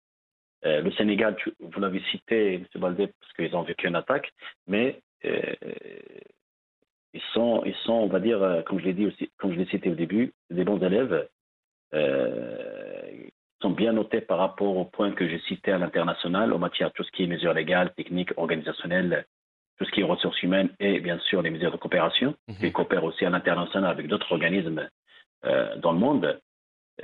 Euh, 0.64 0.80
le 0.80 0.90
Sénégal, 0.92 1.36
tu- 1.36 1.52
vous 1.60 1.80
l'avez 1.80 2.00
cité, 2.10 2.54
M. 2.54 2.64
Baldé, 2.76 3.08
parce 3.20 3.32
qu'ils 3.34 3.54
ont 3.56 3.62
vécu 3.62 3.86
une 3.86 3.94
attaque, 3.96 4.32
mais 4.66 5.00
euh, 5.24 5.54
ils, 7.12 7.20
sont, 7.32 7.62
ils 7.64 7.74
sont, 7.84 7.92
on 7.94 8.06
va 8.08 8.20
dire, 8.20 8.62
comme 8.66 8.80
je 8.80 8.84
l'ai 8.86 8.92
dit 8.92 9.06
aussi, 9.06 9.30
comme 9.38 9.52
je 9.52 9.58
l'ai 9.58 9.66
cité 9.66 9.90
au 9.90 9.94
début, 9.94 10.32
des 10.50 10.64
bons 10.64 10.80
élèves. 10.82 11.28
Euh, 11.94 12.97
sont 13.60 13.70
bien 13.70 13.92
notés 13.92 14.20
par 14.20 14.38
rapport 14.38 14.76
au 14.76 14.84
point 14.84 15.12
que 15.12 15.28
j'ai 15.28 15.40
cité 15.40 15.72
à 15.72 15.78
l'international 15.78 16.52
en 16.52 16.58
matière 16.58 16.88
de 16.88 16.94
tout 16.94 17.04
ce 17.04 17.10
qui 17.10 17.24
est 17.24 17.26
mesures 17.26 17.54
légales, 17.54 17.92
techniques, 17.94 18.32
organisationnelles, 18.36 19.26
tout 19.78 19.84
ce 19.84 19.90
qui 19.90 20.00
est 20.00 20.04
ressources 20.04 20.42
humaines 20.42 20.70
et 20.80 21.00
bien 21.00 21.18
sûr 21.20 21.42
les 21.42 21.50
mesures 21.50 21.72
de 21.72 21.76
coopération. 21.76 22.34
Mhm. 22.48 22.56
Ils 22.62 22.72
coopèrent 22.72 23.04
aussi 23.04 23.24
à 23.24 23.30
l'international 23.30 23.90
avec 23.90 24.06
d'autres 24.06 24.30
organismes 24.32 24.88
euh, 25.44 25.76
dans 25.76 25.92
le 25.92 25.98
monde. 25.98 26.40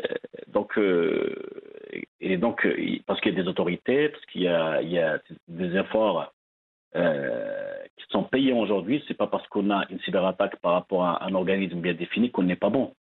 Euh, 0.00 0.14
donc, 0.48 0.76
euh, 0.78 1.34
et 2.20 2.36
donc, 2.36 2.66
parce 3.06 3.20
qu'il 3.20 3.34
y 3.34 3.38
a 3.38 3.42
des 3.42 3.48
autorités, 3.48 4.08
parce 4.08 4.24
qu'il 4.26 4.42
y 4.42 4.44
y 4.44 4.98
a 4.98 5.18
des 5.48 5.76
efforts 5.76 6.32
qui 6.94 8.06
sont 8.10 8.24
payés 8.24 8.52
aujourd'hui, 8.52 9.04
c'est 9.06 9.14
pas 9.14 9.26
parce 9.26 9.46
qu'on 9.48 9.70
a 9.70 9.84
une 9.90 10.00
cyberattaque 10.00 10.56
par 10.60 10.72
rapport 10.72 11.04
à 11.04 11.24
un 11.24 11.34
organisme 11.34 11.80
bien 11.80 11.94
défini 11.94 12.30
qu'on 12.30 12.44
n'est 12.44 12.56
pas 12.56 12.70
bon. 12.70 12.94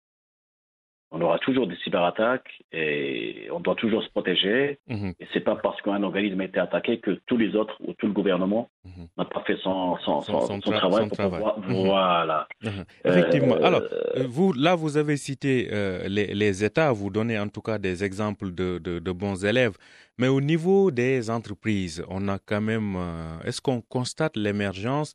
On 1.14 1.20
aura 1.20 1.38
toujours 1.38 1.66
des 1.66 1.76
cyberattaques 1.84 2.48
et 2.72 3.46
on 3.52 3.60
doit 3.60 3.74
toujours 3.74 4.02
se 4.02 4.08
protéger. 4.08 4.78
Mhm. 4.88 5.12
Et 5.20 5.26
c'est 5.32 5.40
pas 5.40 5.56
parce 5.56 5.80
qu'un 5.82 6.02
organisme 6.02 6.40
a 6.40 6.44
été 6.44 6.58
attaqué 6.58 7.00
que 7.00 7.10
tous 7.26 7.36
les 7.36 7.54
autres 7.54 7.76
ou 7.86 7.92
tout 7.92 8.06
le 8.06 8.14
gouvernement 8.14 8.70
Mhm. 8.86 9.06
n'a 9.18 9.26
pas 9.26 9.42
fait 9.46 9.56
son, 9.62 9.96
son, 9.98 10.22
Son- 10.22 10.40
son- 10.40 10.46
son 10.46 10.60
son 10.62 10.70
tra- 10.72 10.76
travail 10.78 11.02
son 11.02 11.08
pour 11.08 11.18
travail. 11.18 11.40
pouvoir. 11.40 11.60
Voilà. 11.68 12.48
Effectivement. 13.04 13.56
Euh, 13.56 13.62
Alors, 13.62 13.82
vous, 14.26 14.52
là, 14.54 14.74
vous 14.74 14.96
avez 14.96 15.16
cité 15.18 15.68
euh, 15.70 16.08
les, 16.08 16.28
les 16.28 16.64
États, 16.64 16.92
vous 16.92 17.10
donnez 17.10 17.38
en 17.38 17.48
tout 17.48 17.60
cas 17.62 17.76
des 17.78 18.02
exemples 18.04 18.50
de, 18.54 18.78
de- 18.78 18.98
de 18.98 19.12
bons 19.12 19.44
élèves. 19.44 19.76
Mais 20.18 20.28
au 20.28 20.40
niveau 20.40 20.90
des 20.90 21.28
entreprises, 21.30 22.02
on 22.08 22.26
a 22.28 22.38
quand 22.38 22.60
même. 22.62 22.96
euh, 22.96 23.38
Est-ce 23.44 23.60
qu'on 23.60 23.82
constate 23.82 24.36
l'émergence 24.36 25.14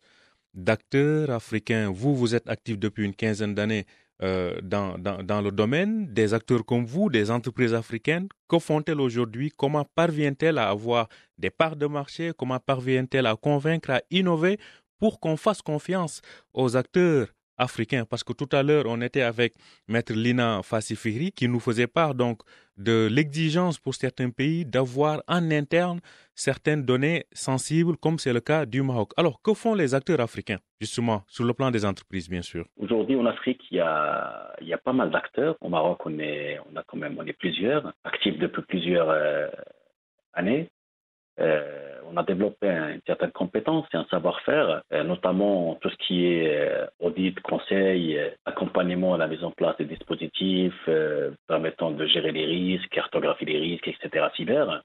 d'acteurs 0.53 1.29
africains? 1.31 1.89
Vous, 1.91 2.15
vous 2.15 2.35
êtes 2.35 2.47
actif 2.49 2.77
depuis 2.79 3.05
une 3.05 3.13
quinzaine 3.15 3.53
d'années 3.55 3.85
euh, 4.23 4.59
dans, 4.61 4.97
dans, 4.97 5.21
dans 5.23 5.41
le 5.41 5.51
domaine. 5.51 6.11
Des 6.13 6.33
acteurs 6.33 6.65
comme 6.65 6.85
vous, 6.85 7.09
des 7.09 7.29
entreprises 7.31 7.73
africaines, 7.73 8.27
que 8.49 8.59
font-elles 8.59 9.01
aujourd'hui? 9.01 9.51
Comment 9.55 9.85
parviennent-elles 9.95 10.57
à 10.57 10.69
avoir 10.69 11.07
des 11.37 11.49
parts 11.49 11.75
de 11.75 11.85
marché? 11.85 12.31
Comment 12.37 12.59
parviennent-elles 12.59 13.27
à 13.27 13.35
convaincre, 13.35 13.91
à 13.91 14.01
innover 14.09 14.59
pour 14.99 15.19
qu'on 15.19 15.37
fasse 15.37 15.61
confiance 15.61 16.21
aux 16.53 16.75
acteurs 16.75 17.27
africains 17.57 18.05
Parce 18.05 18.23
que 18.23 18.33
tout 18.33 18.49
à 18.51 18.63
l'heure, 18.63 18.85
on 18.87 19.01
était 19.01 19.21
avec 19.21 19.53
Maître 19.87 20.13
Lina 20.13 20.61
Fassifiri 20.63 21.31
qui 21.31 21.47
nous 21.47 21.59
faisait 21.59 21.87
part 21.87 22.15
donc 22.15 22.41
de 22.77 23.07
l'exigence 23.11 23.79
pour 23.79 23.95
certains 23.95 24.29
pays 24.29 24.65
d'avoir 24.65 25.23
en 25.27 25.51
interne 25.51 25.99
certaines 26.35 26.83
données 26.83 27.25
sensibles, 27.31 27.97
comme 27.97 28.19
c'est 28.19 28.33
le 28.33 28.39
cas 28.39 28.65
du 28.65 28.81
Maroc. 28.83 29.11
Alors, 29.17 29.41
que 29.41 29.53
font 29.53 29.73
les 29.73 29.95
acteurs 29.95 30.21
africains, 30.21 30.59
justement, 30.79 31.23
sur 31.27 31.43
le 31.43 31.53
plan 31.53 31.71
des 31.71 31.83
entreprises, 31.85 32.29
bien 32.29 32.43
sûr? 32.43 32.65
Aujourd'hui, 32.77 33.15
en 33.15 33.25
Afrique, 33.25 33.61
il 33.71 33.77
y 33.77 33.79
a, 33.79 34.53
y 34.61 34.73
a 34.73 34.77
pas 34.77 34.93
mal 34.93 35.09
d'acteurs. 35.09 35.55
Au 35.61 35.69
Maroc, 35.69 36.05
on 36.05 36.19
est, 36.19 36.59
on 36.71 36.75
a 36.75 36.83
quand 36.83 36.97
même, 36.97 37.15
on 37.17 37.25
est 37.25 37.33
plusieurs, 37.33 37.91
actifs 38.03 38.37
depuis 38.37 38.61
plusieurs 38.63 39.09
euh, 39.09 39.47
années. 40.33 40.69
Euh, 41.39 41.99
on 42.09 42.17
a 42.17 42.23
développé 42.23 42.69
un- 42.69 42.93
une 42.93 43.01
certaine 43.05 43.31
compétence 43.31 43.85
et 43.93 43.97
un 43.97 44.05
savoir-faire, 44.05 44.81
euh, 44.93 45.03
notamment 45.03 45.75
tout 45.81 45.89
ce 45.89 45.95
qui 45.97 46.25
est 46.25 46.57
euh, 46.57 46.87
audit, 46.99 47.39
conseil, 47.41 48.19
accompagnement 48.45 49.13
à 49.13 49.17
la 49.17 49.27
mise 49.27 49.43
en 49.43 49.51
place 49.51 49.77
des 49.77 49.85
dispositifs 49.85 50.89
permettant 51.47 51.91
de 51.91 52.05
gérer 52.07 52.31
les 52.31 52.45
risques, 52.45 52.89
cartographier 52.89 53.47
les 53.47 53.59
risques, 53.59 53.87
etc. 53.87 54.27
cyber. 54.35 54.81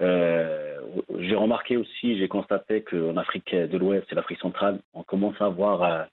J'ai 0.00 1.36
remarqué 1.36 1.76
aussi, 1.76 2.18
j'ai 2.18 2.28
constaté 2.28 2.82
qu'en 2.82 3.16
Afrique 3.16 3.54
de 3.54 3.78
l'Ouest 3.78 4.06
et 4.10 4.14
l'Afrique 4.14 4.40
centrale, 4.40 4.80
on 4.92 5.02
commence 5.02 5.40
à 5.40 5.46
avoir 5.46 6.08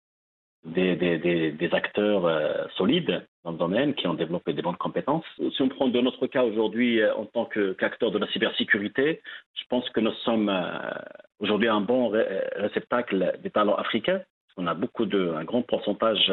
des, 0.63 1.69
acteurs 1.71 2.26
euh, 2.26 2.65
solides 2.76 3.26
dans 3.43 3.52
le 3.52 3.58
domaine 3.58 3.93
qui 3.95 4.08
ont 4.08 4.13
développé 4.13 4.54
des 4.54 4.62
bonnes 4.62 4.78
compétences. 4.78 5.26
Si 5.38 5.62
on 5.62 5.69
prend 5.69 5.88
de 5.88 6.00
notre 6.00 6.28
cas 6.28 6.43
aujourd'hui 6.43 7.02
euh, 7.02 7.13
en 7.15 7.26
tant 7.26 7.45
qu'acteur 7.45 8.12
de 8.12 8.19
la 8.19 8.28
cybersécurité, 8.28 9.21
je 9.56 9.63
pense 9.69 9.89
que 9.89 10.00
nous 10.00 10.13
sommes 10.24 10.50
euh, 10.50 10.91
aujourd'hui 11.39 11.67
un 11.67 11.82
bon 11.82 12.10
ré- 12.10 12.43
réceptacle 12.56 13.39
des 13.41 13.50
talents 13.50 13.76
africains. 13.76 14.21
On 14.58 14.67
a 14.67 14.74
beaucoup 14.74 15.06
de, 15.06 15.30
un 15.30 15.43
grand 15.43 15.62
pourcentage 15.62 16.32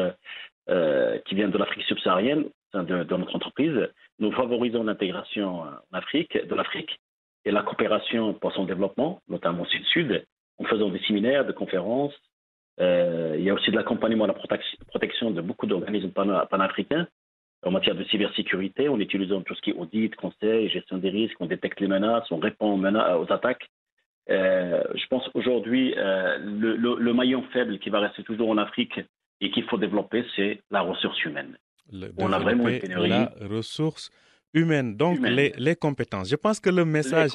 qui 1.25 1.33
vient 1.33 1.47
de 1.47 1.57
l'Afrique 1.57 1.83
subsaharienne 1.85 2.45
de, 2.75 3.17
notre 3.17 3.35
entreprise. 3.35 3.89
Nous 4.19 4.31
favorisons 4.33 4.83
l'intégration 4.83 5.61
en 5.61 5.67
Afrique, 5.93 6.37
de 6.37 6.53
l'Afrique 6.53 6.99
et 7.43 7.49
la 7.49 7.63
coopération 7.63 8.35
pour 8.35 8.53
son 8.53 8.65
développement, 8.65 9.19
notamment 9.29 9.65
Sud-Sud, 9.65 10.23
en 10.59 10.65
faisant 10.65 10.89
des 10.89 10.99
séminaires, 10.99 11.43
des 11.45 11.53
conférences, 11.53 12.13
euh, 12.79 13.35
il 13.37 13.43
y 13.43 13.49
a 13.49 13.53
aussi 13.53 13.71
de 13.71 13.75
l'accompagnement 13.75 14.23
à 14.25 14.27
la 14.27 14.33
protec- 14.33 14.77
protection 14.87 15.31
de 15.31 15.41
beaucoup 15.41 15.65
d'organismes 15.67 16.11
pan- 16.11 16.45
panafricains 16.49 17.07
en 17.65 17.71
matière 17.71 17.95
de 17.95 18.03
cybersécurité, 18.05 18.87
en 18.87 18.99
utilisant 18.99 19.41
tout 19.41 19.53
ce 19.53 19.61
qui 19.61 19.71
est 19.71 19.73
audit, 19.73 20.15
conseil, 20.15 20.69
gestion 20.69 20.97
des 20.97 21.09
risques, 21.09 21.35
on 21.41 21.45
détecte 21.45 21.79
les 21.81 21.87
menaces, 21.87 22.23
on 22.31 22.37
répond 22.39 22.79
aux, 22.81 23.31
attaques. 23.33 23.67
Euh, 24.29 24.81
je 24.95 25.05
pense 25.07 25.29
aujourd'hui, 25.33 25.93
euh, 25.97 26.37
le, 26.39 26.75
le- 26.77 26.95
le 26.99 27.13
maillon 27.13 27.43
faible 27.51 27.79
qui 27.79 27.89
va 27.89 27.99
rester 27.99 28.23
toujours 28.23 28.49
en 28.49 28.57
Afrique 28.57 28.99
et 29.41 29.51
qu'il 29.51 29.63
faut 29.65 29.77
développer, 29.77 30.23
c'est 30.35 30.61
la 30.71 30.81
ressource 30.81 31.21
humaine. 31.25 31.57
Le- 31.91 32.11
On 32.17 32.31
a 32.31 32.39
vraiment 32.39 32.69
une 32.69 32.79
pénurie. 32.79 33.09
la 33.09 33.33
ressource 33.49 34.09
humaine, 34.53 34.95
donc 34.95 35.17
Humaine. 35.17 35.33
Les, 35.33 35.53
les 35.57 35.75
compétences. 35.75 36.29
Je 36.29 36.35
pense 36.35 36.59
que 36.59 36.69
le 36.69 36.85
message 36.85 37.31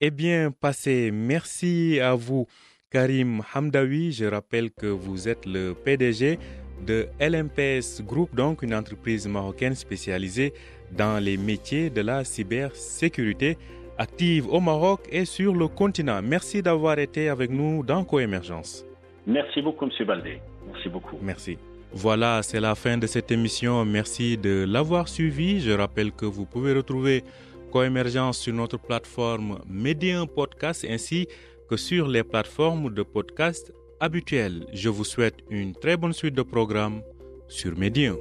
est 0.00 0.10
bien 0.10 0.50
passé. 0.50 1.10
Merci 1.12 1.98
à 2.00 2.14
vous, 2.14 2.46
Karim 2.90 3.42
Hamdawi. 3.54 4.12
Je 4.12 4.24
rappelle 4.24 4.70
que 4.70 4.86
vous 4.86 5.28
êtes 5.28 5.46
le 5.46 5.74
PDG 5.74 6.38
de 6.86 7.06
LMPS 7.20 8.02
Group, 8.02 8.34
donc 8.34 8.62
une 8.62 8.74
entreprise 8.74 9.26
marocaine 9.26 9.74
spécialisée 9.74 10.52
dans 10.92 11.22
les 11.22 11.36
métiers 11.36 11.90
de 11.90 12.00
la 12.00 12.24
cybersécurité. 12.24 13.56
active 13.98 14.46
au 14.48 14.60
Maroc 14.60 15.00
et 15.10 15.24
sur 15.24 15.52
le 15.52 15.66
continent. 15.66 16.20
Merci 16.22 16.62
d'avoir 16.62 16.98
été 17.00 17.28
avec 17.28 17.50
nous 17.50 17.82
dans 17.82 18.04
Coémergence. 18.04 18.86
Merci 19.26 19.60
beaucoup, 19.60 19.86
M. 19.86 20.06
Baldé. 20.06 20.40
Merci 20.72 20.88
beaucoup. 20.88 21.18
Merci. 21.20 21.58
Voilà, 21.92 22.42
c'est 22.42 22.60
la 22.60 22.74
fin 22.74 22.96
de 22.96 23.06
cette 23.06 23.30
émission. 23.32 23.84
Merci 23.84 24.36
de 24.36 24.64
l'avoir 24.68 25.08
suivi. 25.08 25.60
Je 25.60 25.72
rappelle 25.72 26.12
que 26.12 26.26
vous 26.26 26.46
pouvez 26.46 26.72
retrouver 26.74 27.24
Coémergence 27.72 28.38
sur 28.38 28.54
notre 28.54 28.78
plateforme 28.78 29.58
Medium 29.68 30.26
Podcast 30.28 30.86
ainsi 30.88 31.26
que 31.68 31.76
sur 31.76 32.08
les 32.08 32.24
plateformes 32.24 32.92
de 32.92 33.02
podcast 33.02 33.72
habituelles. 34.00 34.66
Je 34.72 34.88
vous 34.88 35.04
souhaite 35.04 35.36
une 35.50 35.74
très 35.74 35.96
bonne 35.96 36.12
suite 36.12 36.34
de 36.34 36.42
programmes 36.42 37.02
sur 37.48 37.76
Medium. 37.76 38.16